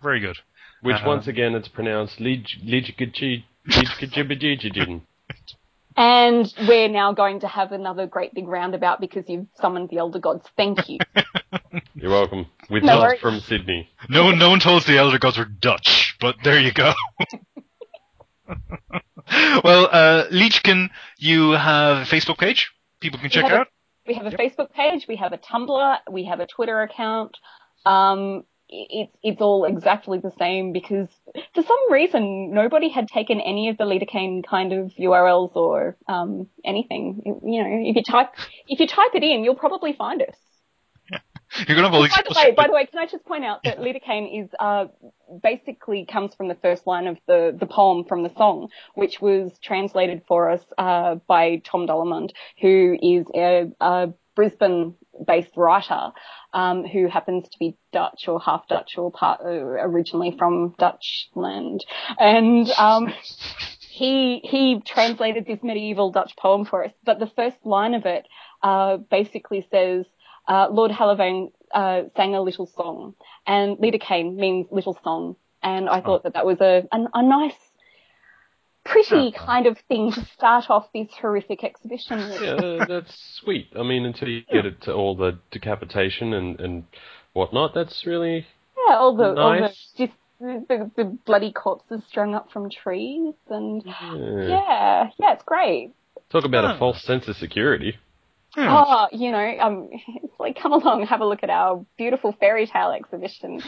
Very 0.02 0.20
good. 0.20 0.38
Which 0.82 0.98
Uh, 0.98 1.08
once 1.08 1.28
again 1.28 1.56
it's 1.56 1.68
pronounced 1.68 2.20
Lij- 2.20 2.60
Lijkachi- 2.63 3.44
Lijkajibajijijin. 3.68 5.02
And 5.98 6.54
we're 6.68 6.89
now 6.89 7.13
going 7.13 7.39
to 7.39 7.48
have 7.48 7.72
another 7.72 8.06
great 8.06 8.34
big 8.34 8.48
roundabout 8.50 9.00
because 9.00 9.24
you've 9.30 9.48
summoned 9.62 9.89
the 9.89 9.98
elder 9.98 10.20
gods. 10.20 10.46
Thank 10.58 10.89
you. 10.89 11.00
You're 11.96 12.12
welcome. 12.12 12.48
With 12.70 12.84
No 12.84 12.96
just 12.96 13.02
worries. 13.04 13.22
from 13.22 13.39
Sydney. 13.39 13.89
No 14.10 14.26
one, 14.26 14.38
no 14.38 14.50
one 14.50 14.60
told 14.60 14.82
us 14.82 14.86
the 14.88 14.98
Elder 14.98 15.18
Gods 15.20 15.38
were 15.38 15.46
Dutch, 15.46 16.15
but 16.20 16.36
there 16.44 16.60
you 16.60 16.74
go. 16.74 16.94
well, 19.63 19.88
uh, 19.91 20.26
Liedekijn, 20.32 20.89
you 21.18 21.52
have 21.52 21.98
a 22.00 22.06
Facebook 22.06 22.38
page. 22.38 22.72
People 23.00 23.20
can 23.20 23.30
check 23.30 23.46
out. 23.46 23.68
We 24.08 24.13
have 24.15 24.26
a 24.26 24.32
Yep. 24.32 24.39
Facebook 24.39 24.72
page, 24.72 25.08
we 25.08 25.15
have 25.15 25.34
a 25.34 25.38
Tumblr, 25.38 25.98
we 26.12 26.26
have 26.26 26.39
a 26.39 26.48
Twitter 26.48 26.82
account. 26.82 27.38
Um, 27.86 28.44
it's 28.68 29.15
it's 29.22 29.41
all 29.41 29.65
exactly 29.65 30.18
the 30.20 30.32
same 30.39 30.74
because 30.74 31.08
for 31.54 31.62
some 31.62 31.91
reason 31.91 32.52
nobody 32.52 32.89
had 32.89 33.08
taken 33.08 33.39
any 33.39 33.70
of 33.70 33.78
the 33.78 33.84
Liedekijn 33.84 34.44
kind 34.44 34.74
of 34.74 34.91
URLs 35.00 35.56
or 35.56 35.98
um, 36.08 36.48
anything. 36.63 37.22
You 37.26 37.63
know, 37.63 37.89
if 37.89 37.96
you 37.96 38.04
type 38.04 38.30
if 38.68 38.80
you 38.80 38.88
type 38.88 39.12
it 39.13 39.24
in, 39.24 39.44
you'll 39.44 39.56
probably 39.56 39.94
find 39.94 40.22
us. 40.22 40.36
You're 41.68 41.76
gonna 41.76 41.84
have 41.84 41.94
all 41.94 42.02
these 42.02 42.12
by 42.12 42.24
the 42.28 42.36
way, 42.36 42.54
by 42.58 42.68
the 42.68 42.74
way, 42.74 42.86
can 42.88 43.00
I 43.00 43.06
just 43.06 43.24
point 43.26 43.46
out 43.46 43.62
that 43.65 43.78
Liedekijn 43.80 44.44
is 44.44 44.50
uh, 44.60 44.86
basically 45.41 46.06
comes 46.06 46.36
from 46.36 46.48
the 46.48 46.56
first 46.56 46.88
line 46.88 47.08
of 47.08 47.17
the 47.28 47.56
the 47.58 47.65
poem 47.65 48.06
from 48.06 48.24
the 48.24 48.32
song, 48.38 48.69
which 48.93 49.21
was 49.21 49.52
translated 49.63 50.24
for 50.28 50.50
us 50.50 50.62
uh, 50.78 51.15
by 51.28 51.62
Tom 51.63 51.88
Dullemond, 51.88 52.32
who 52.62 52.98
is 53.02 53.26
a, 53.36 53.71
a 53.80 54.13
Brisbane-based 54.36 55.56
writer 55.56 56.12
um, 56.54 56.84
who 56.86 57.08
happens 57.08 57.48
to 57.50 57.58
be 57.60 57.78
Dutch 57.91 58.28
or 58.28 58.39
half 58.39 58.67
Dutch 58.67 58.98
or 58.98 59.12
part 59.12 59.41
uh, 59.41 59.48
originally 59.48 60.36
from 60.38 60.76
Dutch 60.78 61.30
land. 61.36 61.86
and 62.19 62.69
um, 62.71 63.13
he 63.95 64.41
he 64.43 64.82
translated 64.86 65.45
this 65.45 65.63
medieval 65.63 66.12
Dutch 66.12 66.36
poem 66.38 66.65
for 66.65 66.84
us. 66.84 66.91
But 67.06 67.19
the 67.19 67.32
first 67.36 67.58
line 67.63 67.93
of 67.93 68.06
it 68.06 68.28
uh, 68.62 68.98
basically 68.98 69.65
says 69.71 70.06
uh, 70.48 70.67
Lord 70.69 70.91
Halavane 70.91 71.52
uh, 71.73 72.04
sang 72.15 72.36
a 72.36 72.41
little 72.41 72.67
song, 72.67 73.15
and 73.45 73.78
Liedekijn 73.78 74.36
means 74.36 74.67
little 74.71 74.97
song, 75.04 75.36
and 75.63 75.89
I 75.89 76.01
thought 76.01 76.23
that 76.23 76.34
that 76.34 76.45
was 76.45 76.60
a 76.62 76.88
a, 76.91 76.97
a 77.13 77.23
nice. 77.23 77.54
Pretty 78.84 79.34
Oh. 79.36 79.45
kind 79.45 79.65
of 79.65 79.80
thing 79.88 80.12
to 80.12 80.23
start 80.25 80.69
off 80.69 80.89
this 80.93 81.08
horrific 81.19 81.63
exhibition 81.63 82.19
with. 82.30 82.39
Yeah, 82.39 82.86
that's 82.88 83.39
sweet. 83.41 83.69
I 83.75 83.82
mean, 83.82 84.06
until 84.06 84.28
you 84.28 84.43
get 84.54 84.67
it 84.67 84.82
to 84.82 84.93
all 84.93 85.15
the 85.15 85.39
decapitation 85.49 86.34
and, 86.34 86.60
and 86.60 86.84
whatnot, 87.34 87.73
that's 87.73 88.06
really 88.06 88.45
Yeah, 88.88 88.97
all 88.97 89.15
the 89.15 89.30
all 89.36 89.54
the 89.56 89.60
Nice. 89.62 89.91
just 89.97 90.13
the, 90.39 90.91
the 90.95 91.06
bloody 91.25 91.51
corpses 91.51 92.04
strung 92.08 92.36
up 92.36 92.51
from 92.51 92.69
trees, 92.69 93.34
and 93.49 93.82
yeah. 93.84 94.15
yeah, 94.15 95.10
yeah, 95.17 95.34
it's 95.34 95.43
great. 95.43 95.93
Talk 96.30 96.45
about 96.45 96.65
Oh. 96.65 96.75
a 96.75 96.78
false 96.78 97.01
sense 97.01 97.28
of 97.28 97.38
security. 97.38 97.97
Hmm. 98.56 98.68
Oh, 98.70 99.08
you 99.12 99.32
know, 99.32 99.58
um, 99.60 99.89
it's 100.24 100.39
like 100.39 100.58
come 100.58 100.72
along, 100.72 101.06
have 101.08 101.20
a 101.20 101.26
look 101.26 101.44
at 101.44 101.50
our 101.50 101.86
beautiful 101.98 102.32
fairy 102.39 102.68
tale 102.68 102.91
exhibition, 102.91 103.62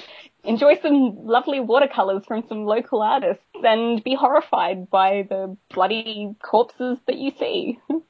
enjoy 0.45 0.79
some 0.81 1.25
lovely 1.25 1.59
watercolors 1.59 2.23
from 2.25 2.45
some 2.47 2.63
local 2.63 3.01
artists, 3.01 3.43
and 3.61 4.01
be 4.01 4.15
horrified 4.15 4.89
by 4.89 5.27
the 5.29 5.57
bloody 5.73 6.33
corpses 6.41 6.99
that 7.07 7.17
you 7.17 7.31
see. 7.37 7.79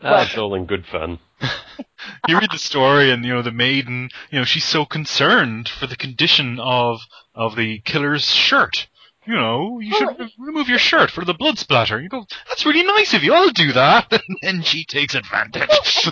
Ah, 0.00 0.22
it's 0.22 0.38
all 0.38 0.54
in 0.54 0.64
good 0.66 0.86
fun. 0.86 1.18
you 2.28 2.38
read 2.38 2.52
the 2.52 2.58
story 2.58 3.10
and 3.10 3.24
you 3.24 3.34
know 3.34 3.42
the 3.42 3.50
maiden 3.50 4.10
you 4.30 4.38
know 4.38 4.44
she's 4.44 4.64
so 4.64 4.84
concerned 4.84 5.68
for 5.68 5.88
the 5.88 5.96
condition 5.96 6.60
of 6.60 7.00
of 7.34 7.56
the 7.56 7.80
killer's 7.80 8.32
shirt 8.32 8.86
you 9.28 9.34
know 9.34 9.78
you 9.80 9.94
should 9.94 10.18
re- 10.18 10.34
remove 10.38 10.68
your 10.68 10.78
shirt 10.78 11.10
for 11.10 11.24
the 11.24 11.34
blood 11.34 11.58
splatter. 11.58 12.00
You 12.00 12.08
go 12.08 12.24
that's 12.48 12.64
really 12.64 12.82
nice 12.82 13.12
of 13.14 13.22
you. 13.22 13.34
I'll 13.34 13.50
do 13.50 13.72
that. 13.72 14.10
And 14.28 14.38
then 14.42 14.62
she 14.62 14.84
takes 14.84 15.14
advantage. 15.14 16.08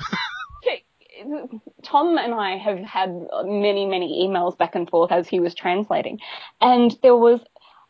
Tom 1.83 2.19
and 2.19 2.35
I 2.35 2.57
have 2.59 2.79
had 2.79 3.11
many, 3.45 3.87
many 3.87 4.27
emails 4.27 4.57
back 4.57 4.75
and 4.75 4.89
forth 4.89 5.11
as 5.13 5.27
he 5.29 5.41
was 5.41 5.55
translating, 5.55 6.19
and 6.61 6.95
there 7.03 7.17
was 7.17 7.41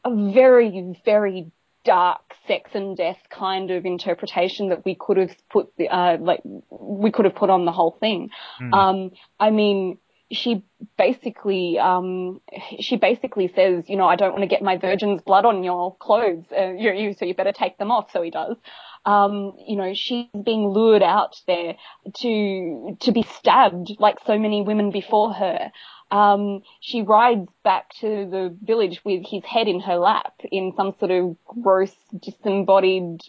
a 0.04 0.32
very, 0.32 0.96
very 1.04 1.50
dark 1.84 2.20
sex 2.46 2.70
and 2.74 2.96
death 2.96 3.18
kind 3.30 3.70
of 3.70 3.84
interpretation 3.84 4.68
that 4.68 4.84
we 4.84 4.94
could 4.94 5.16
have 5.16 5.34
put, 5.50 5.72
the, 5.76 5.88
uh, 5.88 6.18
like 6.18 6.40
we 6.70 7.10
could 7.10 7.24
have 7.24 7.34
put 7.34 7.50
on 7.50 7.64
the 7.64 7.72
whole 7.72 7.96
thing. 8.00 8.30
Hmm. 8.58 8.74
Um, 8.74 9.10
I 9.40 9.50
mean, 9.50 9.98
she 10.30 10.64
basically, 10.98 11.78
um, 11.78 12.40
she 12.80 12.96
basically 12.96 13.52
says, 13.54 13.84
you 13.88 13.96
know, 13.96 14.06
I 14.06 14.16
don't 14.16 14.32
want 14.32 14.42
to 14.42 14.48
get 14.48 14.62
my 14.62 14.76
virgin's 14.76 15.22
blood 15.22 15.44
on 15.44 15.62
your 15.62 15.96
clothes, 15.96 16.44
uh, 16.56 16.72
you, 16.72 16.92
you, 16.92 17.14
so 17.14 17.24
you 17.24 17.34
better 17.34 17.52
take 17.52 17.78
them 17.78 17.90
off. 17.90 18.10
So 18.12 18.22
he 18.22 18.30
does. 18.30 18.56
Um, 19.04 19.52
you 19.64 19.76
know, 19.76 19.94
she's 19.94 20.26
being 20.44 20.66
lured 20.66 21.02
out 21.02 21.40
there 21.46 21.76
to 22.22 22.96
to 22.98 23.12
be 23.12 23.22
stabbed 23.22 23.92
like 24.00 24.16
so 24.26 24.36
many 24.36 24.62
women 24.62 24.90
before 24.90 25.32
her. 25.32 25.70
Um, 26.10 26.62
she 26.80 27.02
rides 27.02 27.48
back 27.62 27.90
to 28.00 28.06
the 28.06 28.56
village 28.62 29.00
with 29.04 29.24
his 29.24 29.44
head 29.44 29.68
in 29.68 29.80
her 29.80 29.96
lap 29.96 30.34
in 30.50 30.72
some 30.76 30.94
sort 30.98 31.10
of 31.12 31.36
gross, 31.44 31.94
disembodied, 32.20 33.22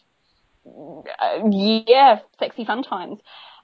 uh, 0.66 1.48
yeah, 1.50 2.20
sexy 2.40 2.66
fun 2.66 2.84
times. 2.84 3.20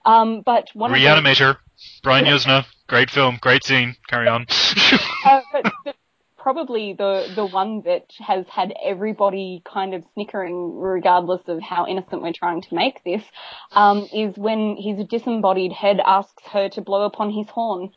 Um, 0.05 0.41
but 0.41 0.69
one 0.73 0.91
reanimator 0.91 1.57
brian 2.01 2.25
yuzna 2.25 2.65
great 2.87 3.09
film 3.09 3.37
great 3.41 3.63
scene 3.63 3.95
carry 4.07 4.27
on 4.27 4.45
uh, 5.25 5.41
but 5.51 5.95
probably 6.43 6.93
the 6.93 7.31
the 7.35 7.45
one 7.45 7.81
that 7.85 8.05
has 8.19 8.45
had 8.49 8.73
everybody 8.83 9.63
kind 9.65 9.95
of 9.95 10.03
snickering, 10.13 10.77
regardless 10.77 11.41
of 11.47 11.61
how 11.61 11.87
innocent 11.87 12.21
we're 12.21 12.33
trying 12.33 12.61
to 12.61 12.75
make 12.75 13.01
this, 13.05 13.23
um, 13.71 14.05
is 14.13 14.37
when 14.37 14.75
his 14.75 15.07
disembodied 15.07 15.71
head 15.71 16.01
asks 16.05 16.43
her 16.51 16.67
to 16.67 16.81
blow 16.81 17.05
upon 17.05 17.31
his 17.31 17.47
horn. 17.47 17.91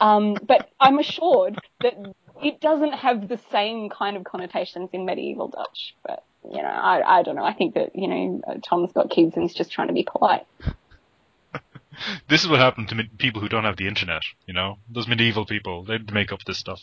Um, 0.00 0.36
but 0.42 0.68
I'm 0.80 0.98
assured 0.98 1.56
that 1.82 1.94
it 2.42 2.60
doesn't 2.60 2.94
have 2.94 3.28
the 3.28 3.38
same 3.52 3.88
kind 3.88 4.16
of 4.16 4.24
connotations 4.24 4.90
in 4.92 5.06
medieval 5.06 5.48
Dutch. 5.48 5.94
But 6.04 6.24
you 6.50 6.60
know, 6.60 6.68
I 6.68 7.20
I 7.20 7.22
don't 7.22 7.36
know. 7.36 7.44
I 7.44 7.54
think 7.54 7.74
that 7.74 7.94
you 7.94 8.08
know 8.08 8.60
Tom's 8.68 8.92
got 8.92 9.08
kids 9.08 9.34
and 9.36 9.44
he's 9.44 9.54
just 9.54 9.70
trying 9.70 9.88
to 9.88 9.94
be 9.94 10.04
polite. 10.04 10.46
this 12.28 12.42
is 12.42 12.48
what 12.48 12.60
happened 12.60 12.88
to 12.88 12.94
me- 12.94 13.10
people 13.18 13.40
who 13.40 13.48
don't 13.48 13.64
have 13.64 13.76
the 13.76 13.88
internet 13.88 14.22
you 14.46 14.54
know 14.54 14.78
those 14.88 15.08
medieval 15.08 15.44
people 15.46 15.84
they'd 15.84 16.12
make 16.12 16.32
up 16.32 16.42
this 16.44 16.58
stuff 16.58 16.80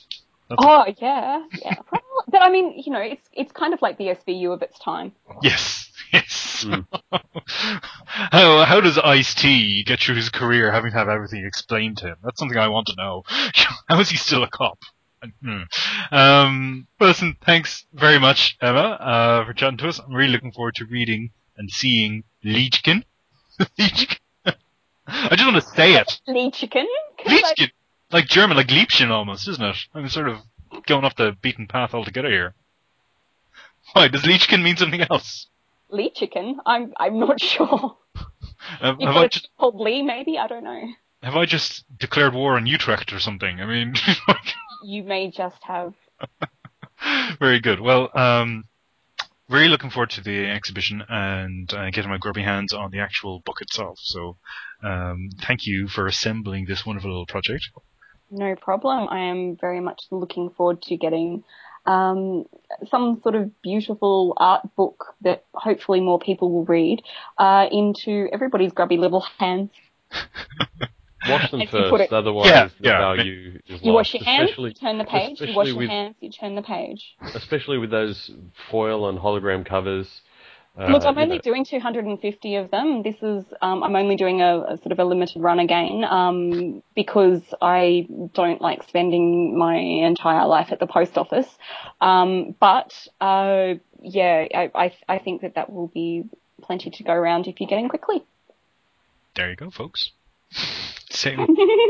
That's 0.49 0.63
Oh 0.63 0.85
yeah, 0.99 1.45
yeah. 1.63 1.75
Well, 1.91 2.01
but 2.27 2.41
I 2.41 2.49
mean, 2.49 2.73
you 2.85 2.91
know, 2.91 2.99
it's 2.99 3.27
it's 3.31 3.51
kind 3.53 3.73
of 3.73 3.81
like 3.81 3.97
the 3.97 4.07
SVU 4.07 4.51
of 4.53 4.61
its 4.61 4.77
time. 4.79 5.13
Yes, 5.41 5.89
yes. 6.13 6.65
Mm. 6.67 6.85
how 8.05 8.65
how 8.65 8.81
does 8.81 8.97
Ice 8.97 9.33
T 9.33 9.83
get 9.83 9.99
through 10.01 10.15
his 10.15 10.29
career 10.29 10.71
having 10.71 10.91
to 10.91 10.97
have 10.97 11.07
everything 11.09 11.45
explained 11.45 11.97
to 11.99 12.07
him? 12.07 12.15
That's 12.23 12.37
something 12.39 12.57
I 12.57 12.67
want 12.67 12.87
to 12.87 12.95
know. 12.97 13.23
how 13.87 13.99
is 13.99 14.09
he 14.09 14.17
still 14.17 14.43
a 14.43 14.49
cop? 14.49 14.79
Hmm. 15.43 15.63
Um, 16.11 16.87
but 16.99 17.05
listen, 17.05 17.37
thanks 17.45 17.85
very 17.93 18.19
much, 18.19 18.57
Emma, 18.59 18.79
uh, 18.79 19.45
for 19.45 19.53
chatting 19.53 19.77
to 19.77 19.87
us. 19.87 19.99
I'm 19.99 20.13
really 20.13 20.31
looking 20.33 20.51
forward 20.51 20.75
to 20.75 20.85
reading 20.85 21.31
and 21.57 21.69
seeing 21.71 22.23
Lichkin. 22.43 23.03
Lichkin. 23.79 24.17
I 25.07 25.35
just 25.35 25.45
want 25.51 25.63
to 25.63 25.69
say 25.75 25.95
it. 25.95 26.21
Lee 26.27 26.51
chicken. 26.51 26.87
'Cause 27.17 27.41
I- 27.59 27.71
Like 28.11 28.27
German, 28.27 28.57
like 28.57 28.67
Liebchen 28.67 29.09
almost, 29.09 29.47
isn't 29.47 29.63
it? 29.63 29.77
I'm 29.95 30.09
sort 30.09 30.27
of 30.29 30.39
going 30.85 31.05
off 31.05 31.15
the 31.15 31.35
beaten 31.41 31.67
path 31.67 31.93
altogether 31.93 32.29
here. 32.29 32.53
Why, 33.93 34.07
does 34.09 34.23
Lichkin 34.23 34.61
mean 34.63 34.75
something 34.77 35.01
else? 35.09 35.47
Lee 35.89 36.09
chicken. 36.09 36.59
I'm 36.65 36.93
I'm 36.97 37.19
not 37.19 37.41
sure. 37.41 37.97
Have, 38.79 38.97
You've 38.99 39.07
have 39.07 39.15
got 39.15 39.31
just 39.31 39.49
called 39.57 39.75
Lee, 39.79 40.01
maybe. 40.03 40.37
I 40.37 40.47
don't 40.47 40.63
know. 40.63 40.87
have 41.23 41.35
I 41.35 41.45
just 41.45 41.83
declared 41.97 42.33
war 42.33 42.55
on 42.57 42.67
Utrecht 42.67 43.11
or 43.11 43.19
something? 43.19 43.59
I 43.59 43.65
mean, 43.65 43.95
You 44.83 45.03
may 45.03 45.31
just 45.31 45.61
have. 45.63 45.93
very 47.39 47.59
good. 47.59 47.79
Well, 47.79 48.09
um, 48.17 48.65
really 49.51 49.67
looking 49.67 49.89
forward 49.89 50.09
to 50.11 50.21
the 50.21 50.45
exhibition 50.49 51.03
and 51.07 51.71
uh, 51.73 51.89
getting 51.91 52.09
my 52.09 52.17
grubby 52.17 52.41
hands 52.41 52.73
on 52.73 52.91
the 52.91 52.99
actual 52.99 53.41
book 53.45 53.61
itself. 53.61 53.99
So, 54.01 54.37
um, 54.83 55.29
thank 55.41 55.67
you 55.67 55.87
for 55.87 56.07
assembling 56.07 56.65
this 56.65 56.85
wonderful 56.85 57.11
little 57.11 57.25
project. 57.25 57.69
No 58.29 58.55
problem. 58.55 59.09
I 59.09 59.19
am 59.19 59.57
very 59.57 59.81
much 59.81 60.03
looking 60.09 60.49
forward 60.51 60.81
to 60.83 60.95
getting 60.95 61.43
um, 61.85 62.45
some 62.89 63.19
sort 63.21 63.35
of 63.35 63.61
beautiful 63.61 64.33
art 64.37 64.75
book 64.75 65.15
that 65.21 65.43
hopefully 65.53 65.99
more 65.99 66.19
people 66.19 66.51
will 66.51 66.65
read 66.65 67.01
uh, 67.37 67.67
into 67.71 68.27
everybody's 68.31 68.71
grubby 68.71 68.97
little 68.97 69.25
hands. 69.37 69.69
Wash 71.29 71.51
them 71.51 71.61
As 71.61 71.71
you 71.73 71.79
put 71.79 71.89
first, 71.99 72.03
it. 72.03 72.13
otherwise 72.13 72.47
Yeah, 72.49 72.67
the 72.79 72.87
yeah. 72.87 72.97
value 72.99 73.59
is 73.67 73.81
You 73.83 73.91
lost. 73.91 74.11
wash 74.11 74.13
your 74.15 74.23
hands, 74.23 74.49
especially, 74.49 74.69
you 74.69 74.75
turn 74.75 74.97
the 74.97 75.03
page. 75.05 75.39
You 75.41 75.47
wash 75.55 75.67
especially 75.67 75.69
your 75.69 75.77
with- 75.79 75.89
hands, 75.89 76.15
you 76.19 76.29
turn 76.31 76.55
the 76.55 76.61
page. 76.63 77.15
especially 77.35 77.77
with 77.77 77.91
those 77.91 78.31
foil 78.71 79.07
and 79.09 79.19
hologram 79.19 79.65
covers. 79.65 80.07
Uh, 80.79 80.87
Look, 80.87 81.03
I'm 81.03 81.17
only 81.17 81.35
know, 81.35 81.41
doing 81.41 81.65
250 81.65 82.55
of 82.55 82.71
them. 82.71 83.03
This 83.03 83.17
is, 83.21 83.43
um, 83.61 83.83
I'm 83.83 83.93
only 83.95 84.15
doing 84.15 84.41
a, 84.41 84.61
a 84.61 84.77
sort 84.77 84.93
of 84.93 84.99
a 84.99 85.03
limited 85.03 85.41
run 85.41 85.59
again, 85.59 86.05
um, 86.05 86.81
because 86.95 87.41
I 87.61 88.07
don't 88.33 88.61
like 88.61 88.83
spending 88.87 89.57
my 89.57 89.75
entire 89.75 90.47
life 90.47 90.69
at 90.71 90.79
the 90.79 90.87
post 90.87 91.17
office. 91.17 91.47
Um, 91.99 92.55
but, 92.59 92.93
uh, 93.19 93.73
yeah, 94.01 94.45
I, 94.55 94.71
I, 94.73 94.93
I 95.09 95.17
think 95.19 95.41
that 95.41 95.55
that 95.55 95.71
will 95.73 95.87
be 95.87 96.23
plenty 96.61 96.89
to 96.89 97.03
go 97.03 97.11
around 97.11 97.47
if 97.47 97.59
you're 97.59 97.67
getting 97.69 97.89
quickly. 97.89 98.23
There 99.35 99.49
you 99.49 99.57
go, 99.57 99.69
folks. 99.71 100.11
Save, 101.21 101.37